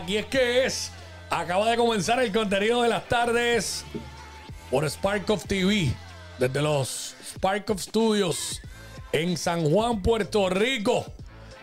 [0.00, 0.90] Aquí es que es.
[1.28, 3.84] Acaba de comenzar el contenido de las tardes
[4.70, 5.92] por Spark of TV,
[6.38, 8.62] desde los Spark of Studios
[9.12, 11.04] en San Juan, Puerto Rico.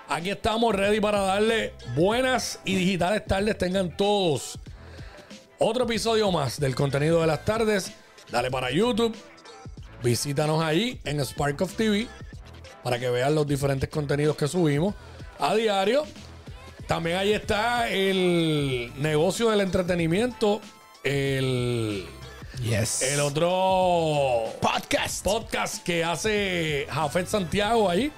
[0.07, 4.59] Aquí estamos ready para darle buenas y digitales tardes tengan todos.
[5.57, 7.91] Otro episodio más del contenido de las tardes.
[8.29, 9.15] Dale para YouTube.
[10.03, 12.07] Visítanos ahí en Spark of TV
[12.83, 14.93] para que vean los diferentes contenidos que subimos
[15.39, 16.05] a diario.
[16.87, 20.61] También ahí está el negocio del entretenimiento,
[21.03, 22.05] el,
[22.63, 23.01] Yes.
[23.01, 25.23] el otro podcast.
[25.23, 28.11] podcast que hace Jafet Santiago ahí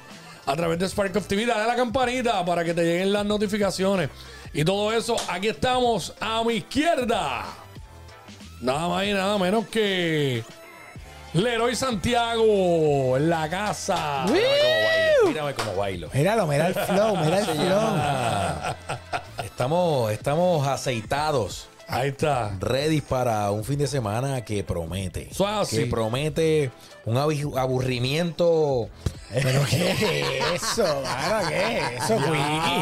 [0.46, 1.46] a través de Spark of TV.
[1.48, 4.10] Dale a la campanita para que te lleguen las notificaciones.
[4.54, 7.46] Y todo eso, aquí estamos a mi izquierda.
[8.62, 10.44] Nada más y nada menos que
[11.34, 14.26] Leroy Santiago en la casa.
[15.26, 16.10] Mírame cómo bailo.
[16.14, 18.76] Míralo, mira el flow, mira el flow.
[19.44, 22.52] Estamos, estamos aceitados, Ahí está.
[22.60, 25.28] ready para un fin de semana que promete.
[25.30, 25.78] Eso así.
[25.78, 26.72] Que promete
[27.06, 28.90] un abu- aburrimiento.
[29.32, 29.92] ¿Pero qué
[30.56, 31.04] es eso?
[31.04, 32.20] Mano, ¿qué es eso?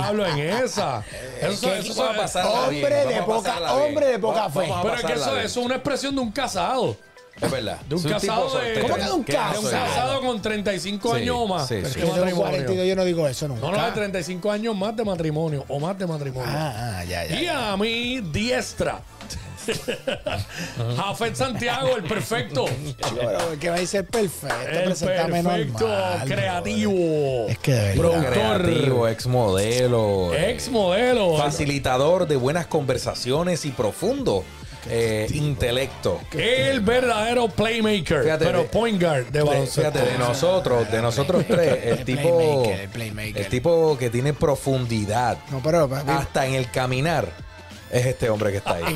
[0.03, 1.03] Hablo en esa.
[1.41, 4.69] Eso, ¿Qué- eso- Vamos a pasarla Hombre bien, de poca- hombre de poca Vamos- fe.
[4.69, 5.45] vamos a pero es que eso, bien.
[5.45, 6.95] eso es una expresión de un casado.
[7.41, 7.79] Es verdad.
[7.87, 8.81] de un casado de-.
[8.81, 9.61] ¿Cómo que de un ¿Qué casado?
[9.61, 11.67] De un casado con 35 Sí, años o más.
[11.67, 11.91] sí, Pero sí.
[11.91, 12.41] es que Yo tengo matrimonio.
[12.65, 13.61] 42, yo no digo eso nunca.
[13.61, 16.49] No, no, de 35 años más de matrimonio o más de matrimonio.
[16.51, 17.39] Ah, ah, ya, ya.
[17.41, 17.71] y ya.
[17.73, 19.01] a mi diestra.
[20.95, 22.65] Jafet Santiago, el perfecto.
[23.59, 24.55] Que va a ser perfecto.
[24.69, 25.73] El perfecto normal,
[26.25, 27.47] creativo.
[27.49, 27.95] Es que de verdad.
[27.97, 28.61] Productor.
[28.63, 30.33] Creativo, ex modelo.
[30.33, 31.37] Ex modelo.
[31.37, 34.43] Facilitador de buenas conversaciones y profundo
[34.89, 36.21] eh, intelecto.
[36.31, 38.23] El verdadero playmaker.
[38.23, 39.81] Fíjate, pero de- point guard de baloncesto.
[39.91, 43.37] Fíjate, de nosotros, de nosotros tres, el El tipo, playmaker, el playmaker.
[43.37, 47.31] el tipo que tiene profundidad No, pero hasta en el caminar
[47.91, 48.83] es este hombre que está ahí.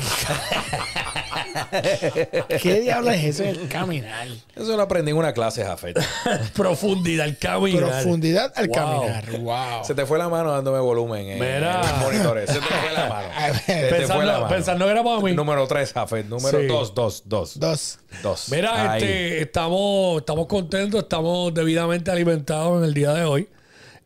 [2.62, 4.26] ¿qué diablo es eso del caminar?
[4.54, 5.98] Eso lo aprendí en una clase, Jafet.
[6.54, 7.84] Profundidad, el caminar.
[7.90, 8.74] Profundidad al Wow.
[8.74, 9.30] caminar.
[9.40, 9.84] Wow.
[9.84, 11.80] Se te fue la mano dándome volumen en, Mira.
[11.82, 12.50] en los monitores.
[12.50, 13.28] Se te fue la mano.
[13.66, 14.48] Te fue la Pensando, mano.
[14.48, 15.32] pensando que era para mí.
[15.34, 16.26] Número 3, Jafet.
[16.26, 16.66] Número Sí.
[16.66, 17.58] 2, 2, 2.
[17.60, 17.98] Dos.
[18.22, 18.48] 2.
[18.50, 23.48] Mira, este, estamos, estamos contentos, estamos debidamente alimentados en el día de hoy.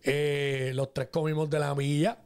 [0.04, 2.18] Eh, los tres comimos de la milla.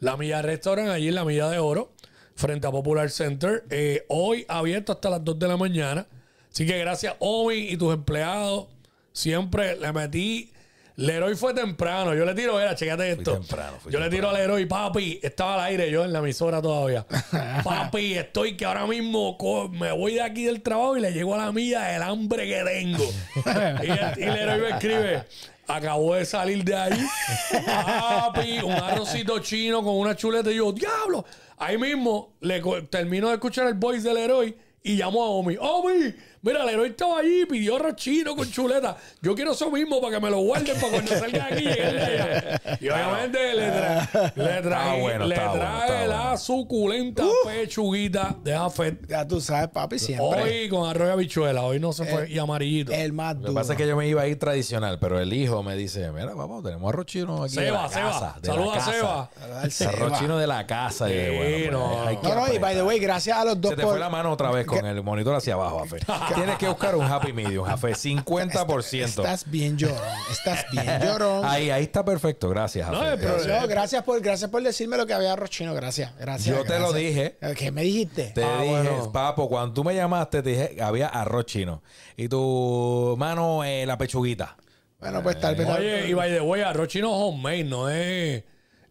[0.00, 1.92] La milla restaurant allí en la milla de oro,
[2.36, 3.64] frente a Popular Center.
[3.70, 6.06] Eh, hoy abierto hasta las 2 de la mañana.
[6.52, 8.66] Así que gracias, Omi y tus empleados.
[9.12, 10.52] Siempre le metí.
[10.96, 12.14] Leroy fue temprano.
[12.14, 13.34] Yo le tiro, era, checate esto.
[13.34, 15.20] temprano, fui yo le tiro al Leroy, papi.
[15.22, 17.06] Estaba al aire yo en la emisora todavía.
[17.64, 19.36] papi, estoy que ahora mismo
[19.72, 22.62] me voy de aquí del trabajo y le llego a la milla del hambre que
[22.64, 23.04] tengo.
[23.82, 25.24] y, el, y Leroy me escribe.
[25.68, 27.06] Acabo de salir de ahí.
[27.66, 30.50] Papi, un arrocito chino con una chuleta.
[30.50, 31.24] Y yo, diablo.
[31.56, 35.56] Ahí mismo le termino de escuchar el voice del Leroy y llamo a Omi.
[35.58, 38.96] Omi, mira, el Leroy estaba allí, pidió arroz chino con chuleta.
[39.22, 41.64] Yo quiero eso mismo para que me lo guarden para cuando salga de aquí.
[41.64, 42.60] llegue de allá".
[42.80, 46.38] Y obviamente le, tra- le trae, bueno, le bueno, trae la bueno.
[46.38, 49.06] suculenta pechuguita de Jafet.
[49.08, 50.42] Ya tú sabes, papi, siempre.
[50.42, 51.62] Hoy con arroz y habichuela.
[51.62, 52.30] Hoy no se fue.
[52.30, 52.92] y amarillito.
[52.92, 53.52] El más Lo duro.
[53.52, 56.10] que pasa es que yo me iba a ir tradicional, pero el hijo me dice,
[56.12, 58.10] mira, vamos, tenemos arroz chino aquí de Seba, la Seba.
[58.10, 58.34] casa.
[58.40, 58.80] de la Saluda.
[58.80, 59.30] Seba.
[59.70, 59.90] Seba.
[59.90, 61.08] Arroz chino de la casa.
[61.10, 62.28] Y Sí, bueno, pues, no.
[62.34, 64.10] No, no, y by the way, gracias a los dos Se te por- fue la
[64.10, 65.96] mano otra vez con el monitor hacia abajo, Afe.
[66.34, 67.92] Tienes que buscar un happy medium, Afe.
[67.94, 69.04] 50%.
[69.04, 69.98] Estás bien llorón.
[70.30, 71.44] Estás bien llorón.
[71.44, 72.48] Ahí, ahí está perfecto.
[72.48, 73.12] Gracias, No, Afe.
[73.14, 73.62] el problema- Gracias.
[73.62, 75.74] No, gracias por, gracias por decirme lo que había arroz chino.
[75.74, 76.56] Gracias, gracias.
[76.56, 77.36] Yo te lo dije.
[77.56, 78.32] ¿Qué me dijiste?
[78.34, 79.12] Te Ah, dije, bueno.
[79.12, 81.82] papo, cuando tú me llamaste, te dije que había arroz chino.
[82.16, 84.56] Y tu mano, eh, la pechuguita.
[84.98, 85.68] Bueno, pues tal vez.
[85.68, 88.42] Oye, y by the way, arroz chino homemade no es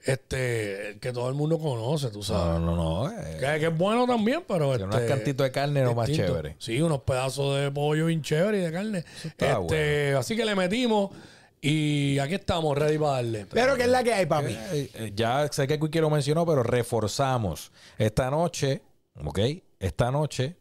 [0.05, 2.59] este el que todo el mundo conoce, tú sabes.
[2.61, 3.11] No, no, no.
[3.11, 6.11] eh, Que, que es bueno también, pero Tiene unos este, cantitos de carne lo más
[6.11, 6.55] chévere.
[6.59, 9.05] Sí, unos pedazos de pollo bien chévere y de carne.
[9.37, 11.11] Este, Así que le metimos
[11.61, 13.47] y aquí estamos, ready para darle.
[13.47, 14.51] Pero ¿qué es la que hay, papi?
[14.51, 17.71] Eh, eh, ya sé que Quique lo mencionó, pero reforzamos.
[17.97, 18.83] Esta noche,
[19.23, 19.39] ¿ok?
[19.79, 20.55] Esta noche,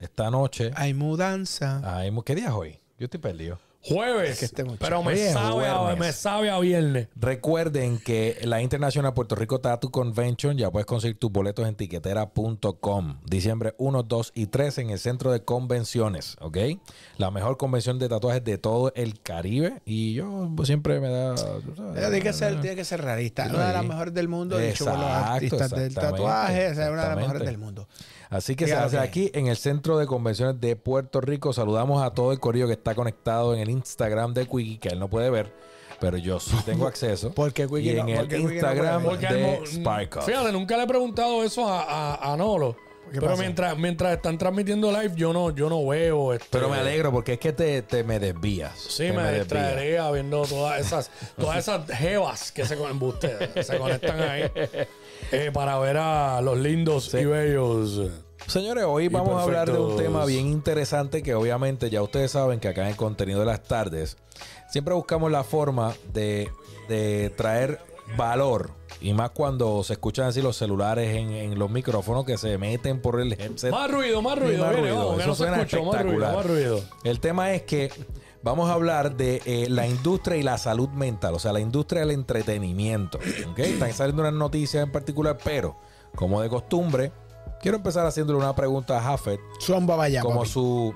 [0.00, 0.72] esta noche.
[0.74, 1.80] Hay mudanza.
[1.84, 2.78] Ay, ¿Qué día es hoy?
[2.98, 3.60] Yo estoy perdido.
[3.82, 5.98] Jueves, que este pero me Oye, sabe, a, jueves.
[5.98, 7.08] me sabe a viernes.
[7.16, 13.20] Recuerden que la Internacional Puerto Rico Tattoo Convention ya puedes conseguir tus boletos en tiquetera.com.
[13.24, 16.58] Diciembre 1, 2 y 3 en el centro de convenciones, ¿ok?
[17.16, 19.80] La mejor convención de tatuajes de todo el Caribe.
[19.86, 21.34] Y yo pues, siempre me da.
[21.96, 23.48] Tiene que ser, tiene que ser realista.
[23.48, 23.54] Sí.
[23.54, 24.58] Una de las mejores del mundo.
[24.58, 26.66] Dicho por los Exacto, artistas del exactamente, tatuaje.
[26.66, 27.46] Es una de las mejores exactamente.
[27.46, 27.88] del mundo.
[28.30, 31.52] Así que se hace aquí en el Centro de Convenciones de Puerto Rico.
[31.52, 34.98] Saludamos a todo el corillo que está conectado en el Instagram de Quickie, que él
[35.00, 35.52] no puede ver.
[36.00, 37.30] pero yo sí tengo acceso.
[37.34, 40.22] ¿Por qué Quickie y no- en el no Instagram puede Porque de mo- Spark.
[40.22, 41.82] Fíjate, nunca le he preguntado eso a,
[42.14, 42.76] a, a Nolo.
[43.12, 43.42] ¿Qué Pero pasa?
[43.42, 46.32] mientras, mientras están transmitiendo live, yo no, yo no veo.
[46.32, 48.78] Este, Pero me alegro porque es que te, te me desvías.
[48.78, 49.40] Sí, Te me, desvías.
[49.48, 53.00] distraería viendo todas esas, todas esas jevas que se, con-
[53.64, 54.44] se conectan ahí
[55.32, 58.00] eh, para ver a los lindos y bellos.
[58.46, 62.58] Señores, hoy vamos a hablar de un tema bien interesante que obviamente ya ustedes saben
[62.58, 64.16] que acá en el contenido de las tardes
[64.70, 66.50] siempre buscamos la forma de,
[66.88, 67.78] de traer
[68.16, 68.70] valor
[69.00, 73.00] y más cuando se escuchan así los celulares en, en los micrófonos que se meten
[73.00, 73.70] por el headset.
[73.70, 74.64] Más ruido, más ruido.
[74.64, 75.84] Más viene, ruido, vamos, que eso no suena escuchó.
[75.84, 76.80] Más ruido, más ruido.
[77.04, 77.90] El tema es que
[78.42, 82.00] vamos a hablar de eh, la industria y la salud mental, o sea, la industria
[82.00, 83.18] del entretenimiento.
[83.50, 83.58] ¿ok?
[83.58, 85.76] Están saliendo unas noticias en particular, pero
[86.14, 87.12] como de costumbre,
[87.60, 89.18] quiero empezar haciéndole una pregunta a
[89.60, 90.50] Zumba vaya, como papi.
[90.50, 90.94] su...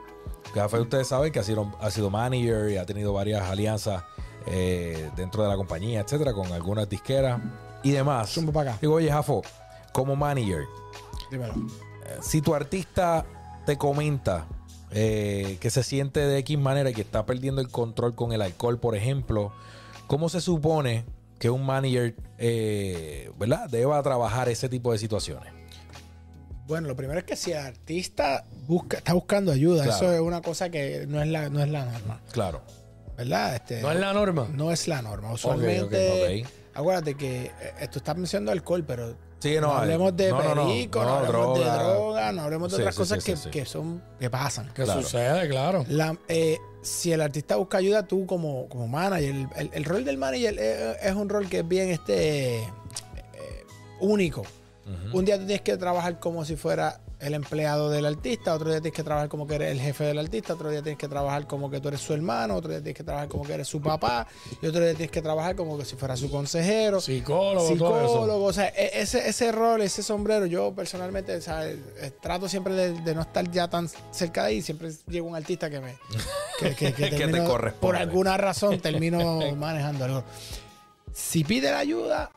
[0.55, 4.05] Jafet, ustedes saben que ha sido, ha sido manager y ha tenido varias alianzas
[4.47, 7.41] eh, dentro de la compañía, etcétera, con algunas disqueras
[7.83, 8.31] y demás.
[8.31, 8.79] Zumba para acá.
[8.81, 9.43] Digo, oye, Jafo,
[9.93, 10.65] como manager,
[11.31, 11.55] Dímelo.
[12.21, 13.25] si tu artista
[13.67, 14.47] te comenta
[14.95, 18.41] eh, que se siente de X manera y que está perdiendo el control con el
[18.41, 19.53] alcohol, por ejemplo,
[20.07, 21.05] ¿cómo se supone
[21.39, 25.53] que un manager, eh, ¿verdad?, deba trabajar ese tipo de situaciones?
[26.67, 29.97] Bueno, lo primero es que si el artista busca, está buscando ayuda, Claro.
[29.99, 32.63] eso es una cosa que no es la, no es la norma, Claro.
[33.19, 33.57] ¿verdad?
[33.57, 34.49] Este, No es la norma.
[34.51, 35.33] no es la norma.
[35.33, 37.47] Usualmente, acuérdate que
[37.81, 39.15] eh, tú estás mencionando alcohol, pero
[39.45, 41.73] Sí, no, no, hablemos de no, no, no, perico, no, no, hablemos droga.
[41.79, 44.71] de droga, no hablemos de Sí, otras sí, cosas sí, que, que son que pasan.
[44.75, 45.03] ¿Qué Claro.
[45.03, 45.49] sucede?
[45.51, 45.85] Claro.
[45.89, 50.05] La- eh, si el artista busca ayuda, tú como, como manager, el, el- el rol
[50.05, 52.69] del manager es, es un rol que es bien este eh,
[54.01, 54.43] único.
[55.13, 58.81] Un día tú tienes que trabajar como si fuera el empleado del artista, otro día
[58.81, 61.47] tienes que trabajar como que eres el jefe del artista, otro día tienes que trabajar
[61.47, 63.81] como que tú eres su hermano, otro día tienes que trabajar como que eres su
[63.81, 64.27] papá,
[64.61, 68.09] y otro día tienes que trabajar como que si fuera su consejero, Psicólogo, todo eso.
[68.13, 71.79] psicólogo, o sea, e- ese, ese rol, ese sombrero, yo personalmente o sea, eh,
[72.21, 75.71] trato siempre de, de no estar ya tan cerca de ahí, siempre llega un artista
[75.71, 75.97] que me
[76.61, 77.81] que, que- que Que te corresponde.
[77.81, 80.25] por alguna razón termino manejando algo.
[81.13, 82.31] Si pide la ayuda,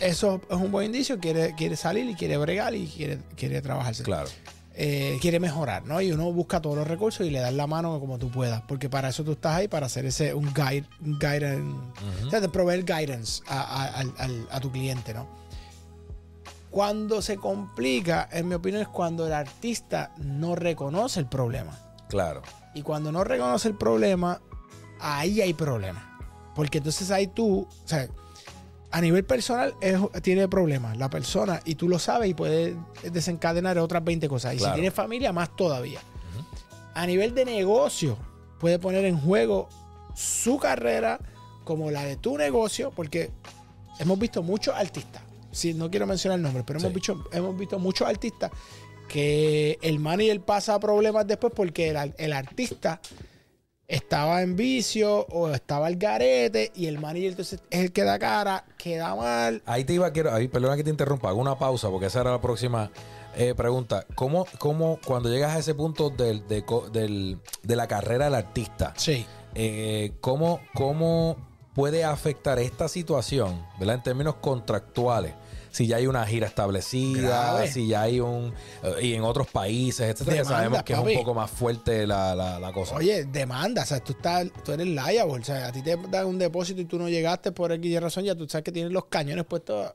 [0.00, 4.02] eso es un buen indicio, quiere, quiere salir y quiere bregar y quiere, quiere trabajarse.
[4.02, 4.28] Claro.
[4.76, 6.00] Eh, quiere mejorar, ¿no?
[6.00, 8.90] Y uno busca todos los recursos y le das la mano como tú puedas, porque
[8.90, 11.62] para eso tú estás ahí, para hacer ese un guide, un guidance,
[12.26, 15.28] o sea, de proveer guidance a, a- a tu cliente, ¿no?
[16.70, 21.78] Cuando se complica, en mi opinión, es cuando el artista no reconoce el problema.
[22.08, 22.42] Claro.
[22.74, 24.40] Y cuando no reconoce el problema,
[24.98, 26.18] ahí hay problema.
[26.56, 28.08] Porque entonces ahí tú, o sea,
[28.96, 32.76] a nivel personal es- tiene problemas la persona y tú lo sabes y puedes
[33.10, 34.54] desencadenar otras 20 cosas.
[34.54, 34.74] Y Claro.
[34.74, 35.98] si tiene familia, más todavía.
[36.94, 38.16] A nivel de negocio,
[38.60, 39.68] puede poner en juego
[40.14, 41.18] su carrera
[41.64, 43.32] como la de tu negocio, porque
[43.98, 46.94] hemos visto muchos artistas, sí, no quiero mencionar el nombre, pero hemos, Sí.
[46.94, 48.52] visto, hemos visto muchos artistas
[49.08, 53.00] que el manager pasa problemas después porque el artista
[53.94, 58.18] estaba en vicio o estaba al garete y el manager entonces es el que da
[58.18, 59.62] cara, queda mal.
[59.66, 62.30] Ahí te iba, quiero, ahí, perdona que te interrumpa, hago una pausa porque esa era
[62.32, 62.90] la próxima
[63.36, 64.06] eh, pregunta.
[64.14, 68.92] ¿Cómo, ¿Cómo cuando llegas a ese punto del, de, del- de la carrera del artista,
[68.96, 69.26] Sí.
[69.54, 71.36] eh, ¿cómo, ¿cómo
[71.74, 73.96] puede afectar esta situación, ¿verdad?
[73.96, 75.34] En términos contractuales.
[75.74, 77.20] Si ya hay una gira establecida,
[77.52, 77.70] Grave.
[77.72, 78.54] si ya hay un...
[78.84, 82.06] eh, y en otros países, etcétera, que Demanda, sabemos que es un poco más fuerte
[82.06, 82.94] la, la, la cosa.
[82.94, 86.26] Oye, demanda, o sea, tú, estás, tú eres liable, o sea, a ti te dan
[86.26, 89.06] un depósito y tú no llegaste por X razón, ya tú sabes que tienes los
[89.06, 89.92] cañones puestos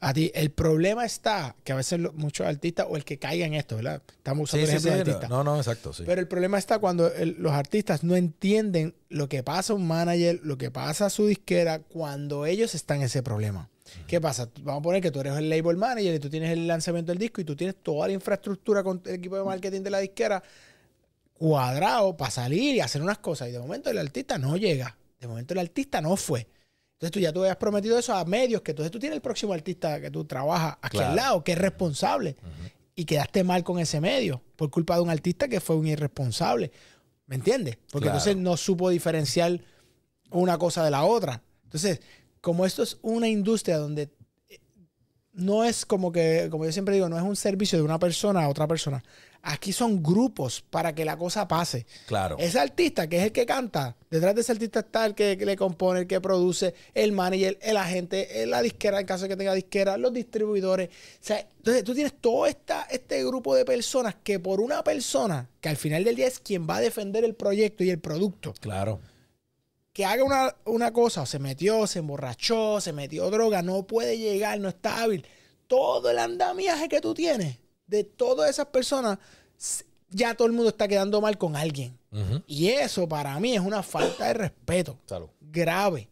[0.00, 0.32] a ti.
[0.34, 4.02] El problema está que a veces muchos artistas, o el que caiga en esto, ¿verdad?
[4.16, 5.30] Estamos usando sí, el sí, ejemplo sí, de artistas.
[5.30, 6.02] no, no, exacto, sí.
[6.04, 9.86] Pero el problema está cuando el- los artistas no entienden lo que pasa a un
[9.86, 13.68] manager, lo que pasa a su disquera cuando ellos están en ese problema.
[14.06, 14.48] ¿Qué pasa?
[14.62, 17.18] Vamos a poner que tú eres el label manager y tú tienes el lanzamiento del
[17.18, 20.42] disco y tú tienes toda la infraestructura con el equipo de marketing de la disquera
[21.32, 23.48] cuadrado para salir y hacer unas cosas.
[23.48, 24.96] Y de momento el artista no llega.
[25.20, 26.46] De momento el artista no fue.
[26.94, 29.52] Entonces tú ya tú habías prometido eso a medios, que entonces tú tienes el próximo
[29.54, 31.10] artista que tú trabajas aquí Claro.
[31.10, 32.36] al lado, que es responsable.
[32.94, 36.70] Y quedaste mal con ese medio por culpa de un artista que fue un irresponsable.
[37.26, 37.76] ¿Me entiendes?
[37.90, 38.18] Porque Claro.
[38.18, 39.58] entonces no supo diferenciar
[40.30, 41.42] una cosa de la otra.
[41.64, 42.00] Entonces,
[42.40, 44.10] como esto es una industria donde
[44.48, 44.60] eh,
[45.32, 48.44] no es como que, como yo siempre digo, no es un servicio de una persona
[48.44, 49.02] a otra persona.
[49.42, 51.86] Aquí son grupos para que la cosa pase.
[52.06, 52.36] Claro.
[52.38, 55.56] Ese artista, que es el que canta, detrás de ese artista está el que, le
[55.56, 59.36] compone, el que produce, el manager, el agente, eh, la disquera, en caso de que
[59.36, 60.88] tenga disquera, los distribuidores.
[60.88, 65.48] O sea, entonces tú tienes todo esta, este grupo de personas que por una persona,
[65.62, 68.52] que al final del día es quien va a defender el proyecto y el producto,
[68.60, 69.00] Claro.
[69.92, 74.18] Que haga una, una cosa, o se metió, se emborrachó, se metió droga, no puede
[74.18, 75.26] llegar, no está hábil.
[75.66, 77.56] Todo el andamiaje que tú tienes
[77.86, 79.18] de todas esas personas,
[80.10, 81.98] ya todo el mundo está quedando mal con alguien.
[82.46, 85.28] Y eso para mí es una falta de respeto Salud.
[85.40, 86.08] grave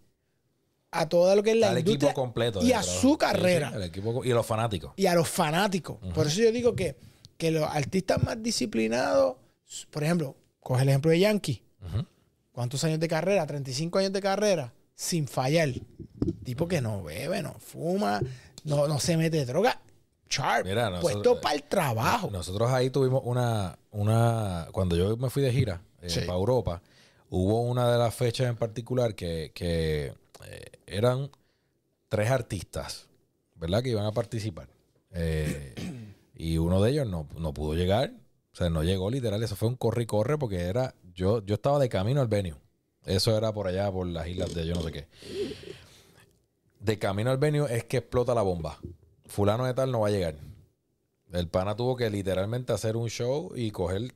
[0.93, 2.61] a todo lo que es la Al industria equipo completo.
[2.63, 3.01] y a trabajo.
[3.01, 4.93] su Sí, sí, carrera el equipo co- y los fanáticos.
[4.97, 5.99] y a los fanáticos.
[6.15, 6.97] Por eso yo digo que,
[7.37, 9.37] que los artistas más disciplinados,
[9.91, 11.63] por ejemplo, coge el ejemplo de Yankee.
[12.59, 13.47] ¿Cuántos años de carrera?
[13.47, 15.69] 35 años de carrera sin fallar.
[16.43, 18.21] Tipo que no bebe, no fuma,
[18.65, 19.81] no, no se mete droga.
[20.29, 22.29] Sharp, Mira, nosotros- puesto para el trabajo.
[22.33, 26.21] Nosotros ahí tuvimos una, una, cuando yo me fui de gira eh, Sí.
[26.23, 26.83] para Europa,
[27.31, 30.13] hubo una de las fechas en particular que, que,
[30.47, 31.31] eh, eran
[32.09, 33.07] tres artistas,
[33.55, 33.85] ¿verdad?
[33.85, 34.67] Que iban a participar.
[35.13, 35.77] Eh,
[36.35, 38.15] y uno de ellos no, no pudo llegar,
[38.53, 41.55] o sea, no llegó literal, eso fue un corre y corre porque era, yo, yo
[41.57, 42.55] estaba de camino al venue.
[43.05, 45.09] Eso era por allá, por las islas de yo no sé qué.
[46.81, 48.79] De camino al venue es que explota la bomba.
[49.27, 50.37] Fulano de tal no va a llegar.
[51.33, 54.13] El pana tuvo que literalmente hacer un show y coger.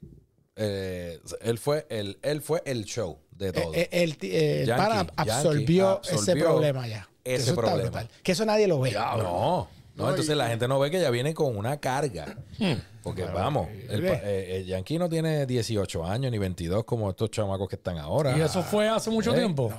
[0.56, 3.74] eh, él fue el, él fue el show de todo.
[3.74, 7.08] Eh, el, ti- eh, el Yankee, pana Yankee absorbió, ese absorbió problema ya.
[7.24, 7.82] Ese eso está problema.
[7.90, 8.08] brutal.
[8.22, 8.92] Que eso nadie lo ve.
[8.92, 12.36] no, No, entonces la gente no ve que ya viene con una carga.
[13.02, 17.30] Porque vamos, el, pa- eh, el Yankee no tiene 18 años ni 22 como estos
[17.30, 18.36] chamacos que están ahora.
[18.36, 19.72] Y eso fue hace mucho Eh, tiempo.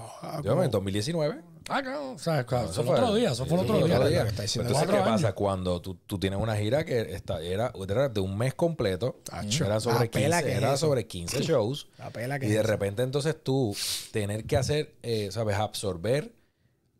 [0.43, 1.41] Yo, en 2019.
[1.69, 2.11] Ah, claro.
[2.11, 3.31] O sea, claro, eso eso fue otro día.
[3.31, 3.95] Eso fue otro sí, día.
[3.95, 4.17] otro día.
[4.19, 4.67] Lo que está diciendo.
[4.69, 5.33] Entonces, ¿qué Cuatro pasa?
[5.33, 9.65] Cuando tú, tú tienes una gira que está, era, era de un mes completo, Tacho,
[9.65, 10.85] era sobre la pela 15, que es era eso.
[10.85, 12.67] sobre 15 shows, La pela que y es de eso.
[12.69, 13.73] repente entonces tú
[14.11, 15.55] tener que hacer, eh, ¿sabes?
[15.55, 16.33] Absorber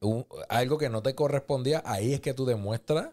[0.04, 3.10] un- algo que no te correspondía, ahí es que tú demuestras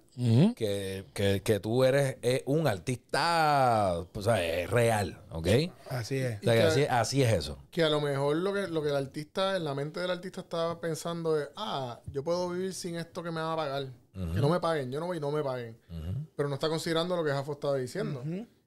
[0.54, 5.47] que, que- que tú eres eh, un artista, o sea, es real, ¿ok?
[5.88, 6.38] Así es.
[6.40, 7.59] O sea, que que- así, así es eso.
[7.70, 10.40] Que a lo mejor lo que, lo que el artista, en la mente del artista
[10.42, 13.87] estaba pensando es, ah, yo puedo vivir sin esto que me van a pagar.
[14.12, 15.78] Que no me paguen, yo no voy y no me paguen.
[16.37, 18.23] Pero no está considerando lo que Jafo estaba diciendo.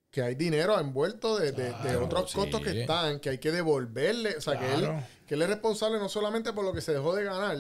[0.09, 2.37] Que hay dinero envuelto de, de- otros sí.
[2.37, 4.37] costos que están, que hay que devolverle.
[4.37, 4.89] O sea, que, él,
[5.27, 7.57] que él es responsable no solamente por lo que se dejó de ganar,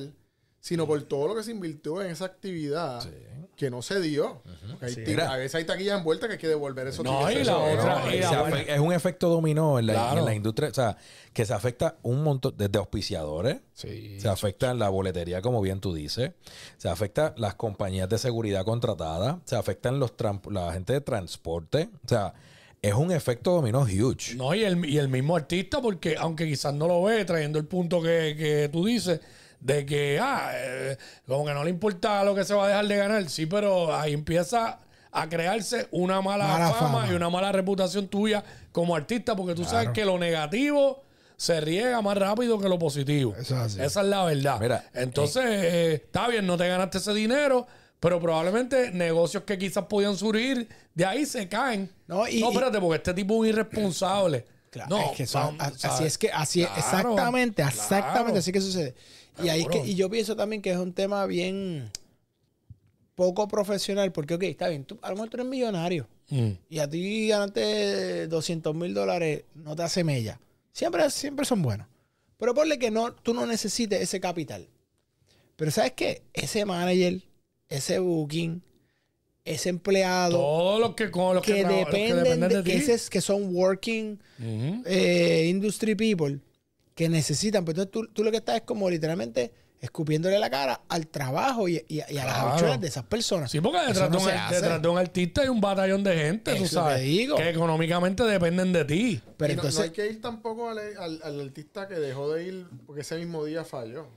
[0.63, 3.03] sino por todo lo que se invirtió en esa actividad
[3.57, 4.41] que no se dio.
[4.87, 5.03] Sí.
[5.19, 8.61] a veces hay taquillas envueltas que hay que devolver esos No, y la Eso, otra-
[8.61, 10.19] es un efecto dominó en la, Claro.
[10.19, 10.95] en la industria, o sea,
[11.33, 14.17] que se afecta un montón, desde auspiciadores, Sí.
[14.21, 16.31] se afecta la boletería, como bien tú dices,
[16.77, 20.13] se afecta las compañías de seguridad contratadas, se afectan los
[20.49, 22.33] la gente de transporte, o sea,
[22.81, 24.35] es un efecto dominó huge.
[24.35, 27.65] No, y el, y el mismo artista, porque aunque quizás no lo ve, trayendo el
[27.65, 29.19] punto que, que tú dices,
[29.63, 32.87] de que, ah, eh, como que no le importa lo que se va a dejar
[32.87, 34.79] de ganar, sí, pero ahí empieza
[35.11, 37.07] a crearse una mala, Mala fama, fama.
[37.11, 41.03] y una mala reputación tuya como artista, porque tú sabes que lo negativo
[41.37, 43.33] se riega más rápido que lo positivo.
[43.39, 43.81] Eso es así.
[43.81, 44.59] Esa es la verdad.
[44.59, 47.65] Mira, Entonces, eh, está bien, no te ganaste ese dinero,
[47.99, 51.89] pero probablemente negocios que quizás podían surgir de ahí se caen.
[52.07, 54.45] No, y- no espérate, porque este tipo es un irresponsable.
[54.69, 57.75] Claro, no, es que vamos, a- así es que así Claro, exactamente, claro.
[57.77, 58.95] exactamente así que sucede.
[59.41, 59.87] Y ahí que, Cabrón.
[59.89, 61.89] y yo pienso también que es un tema bien
[63.15, 66.51] poco profesional, porque ok, está bien, tú, a lo mejor tú eres millonario Mm.
[66.69, 70.39] y a ti ganarte 200 mil dólares no te hace mella.
[70.71, 71.87] Siempre, siempre son buenos.
[72.37, 74.67] Pero ponle que no, tú no necesites ese capital.
[75.55, 76.23] Pero ¿sabes qué?
[76.33, 77.21] Ese manager,
[77.69, 78.63] ese booking,
[79.45, 82.63] ese empleado Todos los que, con los que, que, los que dependen dependen de, de,
[82.63, 82.71] ti.
[82.71, 86.39] que, ese que son working eh, industry people
[86.95, 87.65] que necesitan.
[87.65, 91.67] Pero entonces tú, tú lo que estás es como literalmente escupiéndole la cara al trabajo
[91.67, 93.51] y, y- y a las habichuelas de esas personas.
[93.51, 96.55] Sí, porque detrás, no de un, detrás de un artista hay un batallón de gente,
[96.55, 97.35] tú sabes, te digo.
[97.35, 99.21] que económicamente dependen de ti.
[99.35, 102.31] Pero Y no- entonces, no, hay que ir tampoco al, al- al artista que dejó
[102.33, 104.07] de ir porque ese mismo día falló.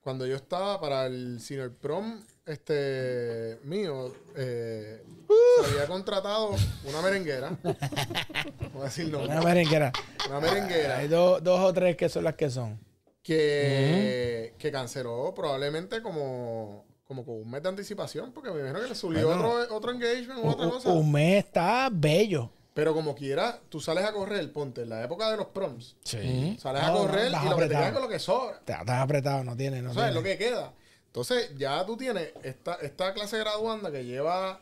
[0.00, 5.02] Cuando yo estaba para el senior prom este mío, eh,
[5.64, 6.54] se había contratado
[6.84, 7.56] una merenguera.
[8.72, 9.92] Voy a decir una merenguera.
[10.28, 12.78] Una merenguera Hay dos, dos o tres que son las que son.
[13.22, 18.88] que, que canceló probablemente como, como con un mes de anticipación porque me imagino que
[18.88, 19.50] le subió Bueno.
[19.50, 20.88] otro, otro engagement o otra cosa.
[20.90, 22.50] un mes está bello.
[22.74, 25.96] Pero como quiera, tú sales a correr, ponte, en la época de los proms.
[26.04, 26.56] Sí.
[26.62, 27.82] Sales No, a correr y lo que te apretado.
[27.84, 28.56] queda con lo que sobra.
[28.58, 29.82] Estás estás apretado, no tiene.
[29.82, 30.20] No O sea, es tiene.
[30.20, 30.72] lo que queda.
[31.06, 34.60] Entonces, ya tú tienes esta, esta clase graduanda que lleva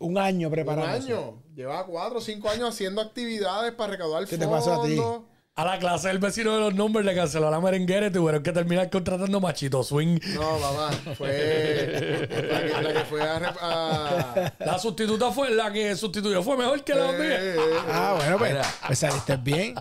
[0.00, 1.12] Un año un preparándose.
[1.12, 4.96] año, lleva cuatro o cinco años haciendo actividades para recaudar ¿Qué te pasó a ti?
[4.96, 5.22] fondos.
[5.56, 8.42] A la clase del vecino de los nombres le canceló a la merenguera y tuvieron
[8.42, 10.18] que terminar contratando machito swing.
[10.34, 11.28] No, mamá, fue
[12.50, 16.82] la que, la que fue a, a- La sustituta fue la que sustituyó, fue mejor
[16.82, 17.36] que la Eh, mía.
[17.40, 17.56] eh,
[17.88, 19.76] Ah, bueno, pues, pues saliste bien.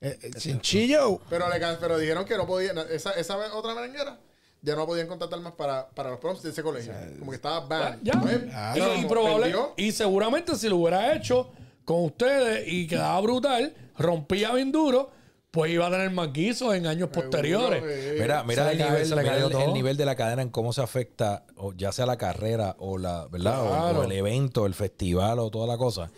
[0.00, 1.20] Eh, eh, Chinchillo.
[1.28, 2.78] Pero, le, pero dijeron que no podían.
[2.90, 4.20] Esa, esa otra merenguera
[4.62, 6.92] ya no podían contratar más para, para los proms de ese colegio.
[7.18, 8.00] Como que estaba ban.
[8.02, 8.20] Ya.
[8.20, 8.42] Pues,
[8.74, 11.50] Y- probable, y seguramente si lo hubiera hecho
[11.84, 15.10] con ustedes y quedaba brutal, rompía bien duro,
[15.52, 17.82] pues iba a tener más guisos en años posteriores.
[17.86, 20.82] eh, Mira, mira, el, nivel, mira el- el nivel de la cadena en cómo se
[20.82, 23.62] afecta, o ya sea la carrera o la, ¿verdad?
[23.64, 24.00] O- Claro.
[24.00, 26.10] O, el evento, el festival o toda la cosa.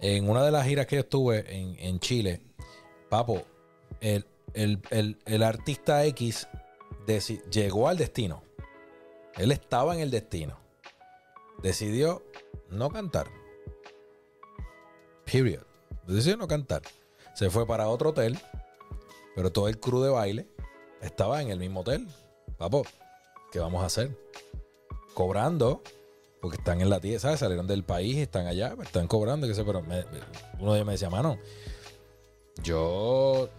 [0.00, 2.42] En una de las giras que yo estuve en, en Chile,
[3.08, 3.42] papo,
[4.00, 6.46] el, el- el- el artista X
[7.50, 8.42] llegó al destino.
[9.36, 10.58] Él estaba en el destino.
[11.62, 12.22] Decidió
[12.70, 13.28] no cantar.
[15.24, 15.62] Period.
[16.06, 16.82] Decidió no cantar.
[17.34, 18.38] Se fue para otro hotel,
[19.34, 20.46] pero todo el crew de baile
[21.02, 22.06] estaba en el mismo hotel.
[22.56, 22.84] Papo,
[23.52, 24.16] ¿qué vamos a hacer?
[25.14, 25.82] Cobrando,
[26.40, 27.40] porque están en la tierra, ¿sabes?
[27.40, 30.92] Salieron del país, están allá, pues, están cobrando, qué sé, pero uno de ellos me
[30.92, 31.38] decía, mano,
[32.62, 33.50] yo,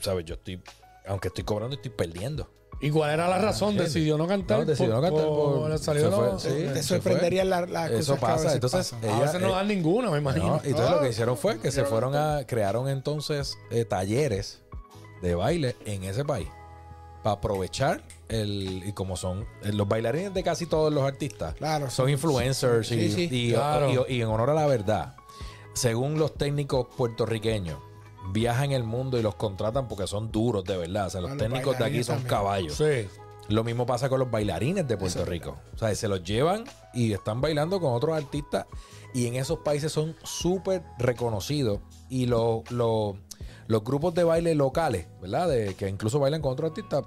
[0.00, 0.24] ¿sabes?
[0.24, 0.62] Yo estoy,
[1.06, 2.48] aunque estoy cobrando, estoy perdiendo.
[2.80, 3.70] ¿Y cuál era la razón?
[3.70, 3.94] ¿entiendes?
[3.94, 4.60] Decidió no cantar.
[4.60, 6.48] No, decidió no cantar por- salió se lo- fue, sí.
[6.48, 9.04] Te la- las Eso cosas que a pasa, veces entonces, pasan.
[9.04, 10.46] A ella- veces no eh, dan ninguna, me imagino.
[10.46, 14.60] No, entonces lo que hicieron fue que se fueron a, crearon entonces eh, talleres
[15.22, 16.48] de baile en ese país
[17.24, 21.90] para aprovechar el, y como son eh, los bailarines de casi todos los artistas, Claro,
[21.90, 22.12] son sí.
[22.12, 23.28] influencers y, Sí, sí.
[23.48, 24.06] y- Claro.
[24.08, 25.16] y- y en honor a la verdad,
[25.74, 27.78] según los técnicos puertorriqueños,
[28.32, 31.06] viajan el mundo y los contratan porque son duros de verdad.
[31.06, 32.28] O sea, los Ah, los técnicos de aquí son también.
[32.30, 32.74] caballos.
[32.74, 33.08] Sí.
[33.48, 35.56] Lo mismo pasa con los bailarines de Puerto Rico.
[35.74, 38.66] O sea, se los llevan y están bailando con otros artistas
[39.14, 41.80] y en esos países son súper reconocidos
[42.10, 43.14] y los, los,
[43.66, 45.48] los grupos de baile locales, ¿verdad?
[45.48, 47.04] De, que incluso bailan con otros artistas,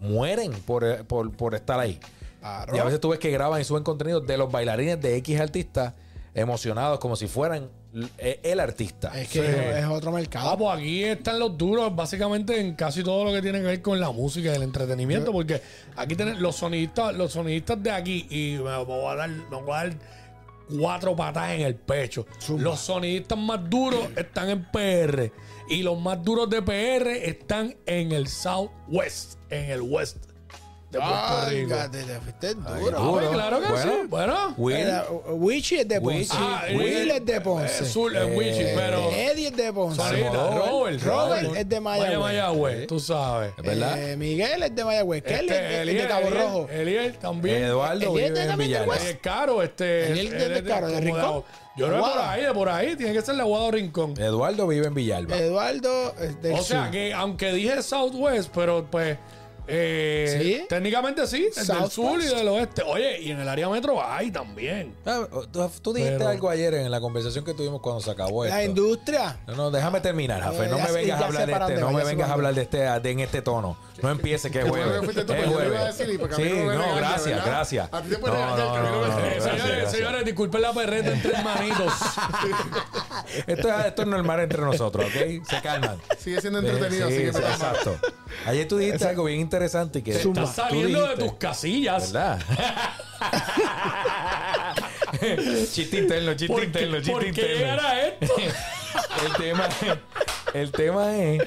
[0.00, 1.98] mueren por, por, por estar ahí.
[2.40, 2.76] Claro.
[2.76, 5.40] Y a veces tú ves que graban y suben contenido de los bailarines de X
[5.40, 5.94] artistas
[6.34, 9.12] emocionados como si fueran l- e- el artista.
[9.20, 9.46] Es que Sí.
[9.78, 10.58] es otro Ah, mercado.
[10.58, 14.00] pues aquí están los duros, básicamente en casi todo lo que tiene que ver con
[14.00, 15.60] la música y el entretenimiento, porque
[15.96, 19.44] aquí tienen los sonidistas, los sonidistas de aquí, y me, me voy a dar, me
[19.62, 19.96] voy a dar
[20.78, 22.26] cuatro patas en el pecho.
[22.58, 25.30] Los sonidistas más duros están en PR
[25.68, 30.16] y los más duros de PR están en el Southwest, en el West
[30.98, 31.76] de Puerto Rico.
[31.90, 32.98] Te fuiste Ay, duro.
[32.98, 33.82] Ah, pues, claro que Bueno.
[33.92, 33.98] sí.
[34.08, 34.54] Bueno.
[34.56, 36.28] Will, Era, Wichi es de Ponce.
[36.36, 37.84] Ah, Will eh, es de Ponce.
[37.84, 39.10] eh, Zul es Wichi, Eh, pero.
[39.10, 39.96] Eddie es de Ponce.
[40.02, 41.02] Sonita, Robert.
[41.02, 42.18] Robert, Robert es de Mayagüez.
[42.18, 43.52] Mayagüez, tú sabes.
[43.56, 44.02] ¿Es verdad?
[44.10, 45.22] Eh, Miguel es de Mayagüez.
[45.22, 46.68] Kelly Este, es de, es de Eliel, Cabo Eliel, Rojo.
[46.70, 47.62] Eliel también.
[47.64, 48.96] Eduardo Eliel vive en Villalba.
[48.96, 50.12] Es caro, este.
[50.12, 51.44] Eliel él de es Caro, de Rincón.
[51.76, 52.94] Yo no es por ahí, de por ahí.
[52.94, 54.14] Tiene que ser de Aguado Rincón.
[54.16, 55.36] Eduardo vive en Villalba.
[55.36, 56.90] Eduardo es del O sea sur.
[56.92, 59.18] que, aunque dije Southwest, pero pues.
[59.66, 60.66] Eh, ¿Sí?
[60.68, 62.82] Técnicamente sí, del sur y del oeste.
[62.86, 64.94] Oye, y en el área metro hay también.
[65.06, 68.44] Ah, Tú, tú dijiste Pero- algo ayer en la conversación que tuvimos cuando se acabó
[68.44, 68.56] esto.
[68.56, 69.38] La industria.
[69.46, 70.64] No, no, déjame terminar, Jafe.
[70.64, 72.54] Eh, No ya me vengas ya a hablar de este, no me vengas a hablar
[72.54, 73.76] de este de- en este tono.
[74.02, 75.00] No empieces que es Qué bueno jueves.
[75.00, 75.98] que fuiste tú, Es porque yo lo iba a jueves.
[75.98, 77.46] decir y porque a mí Sí, no me no, regañas, gracias, ¿verdad?
[77.46, 77.88] gracias.
[77.92, 79.06] A ti te puede No, regañar, no, que a mí no me.
[79.06, 79.92] Eh, señores, gracias.
[79.92, 81.92] señores, disculpen la perreta entre hermanitos.
[83.46, 85.46] Esto es, esto es normal entre nosotros, ¿ok?
[85.48, 85.98] Se calman.
[86.18, 87.96] Sigue siendo entretenido, Sí, así que sí, exacto.
[88.46, 92.12] Ayer tú dijiste algo bien interesante y que Estás saliendo de tus casillas.
[92.12, 92.40] ¿Verdad?
[95.72, 97.54] chiste interno, chiste ¿Por qué, interno, chiste por qué interno.
[97.56, 98.34] llegar a esto?
[99.26, 99.68] el tema
[100.54, 101.42] el tema es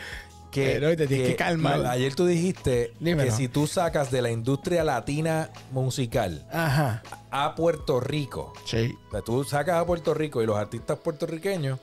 [0.51, 1.79] que, Pero te tienes que calmar.
[1.79, 3.29] no, ayer tú dijiste Dímelo.
[3.29, 7.03] que si tú sacas de la industria latina musical Ajá.
[7.29, 8.95] a Puerto Rico, Sí.
[9.09, 11.79] o sea, tú sacas a Puerto Rico y los artistas puertorriqueños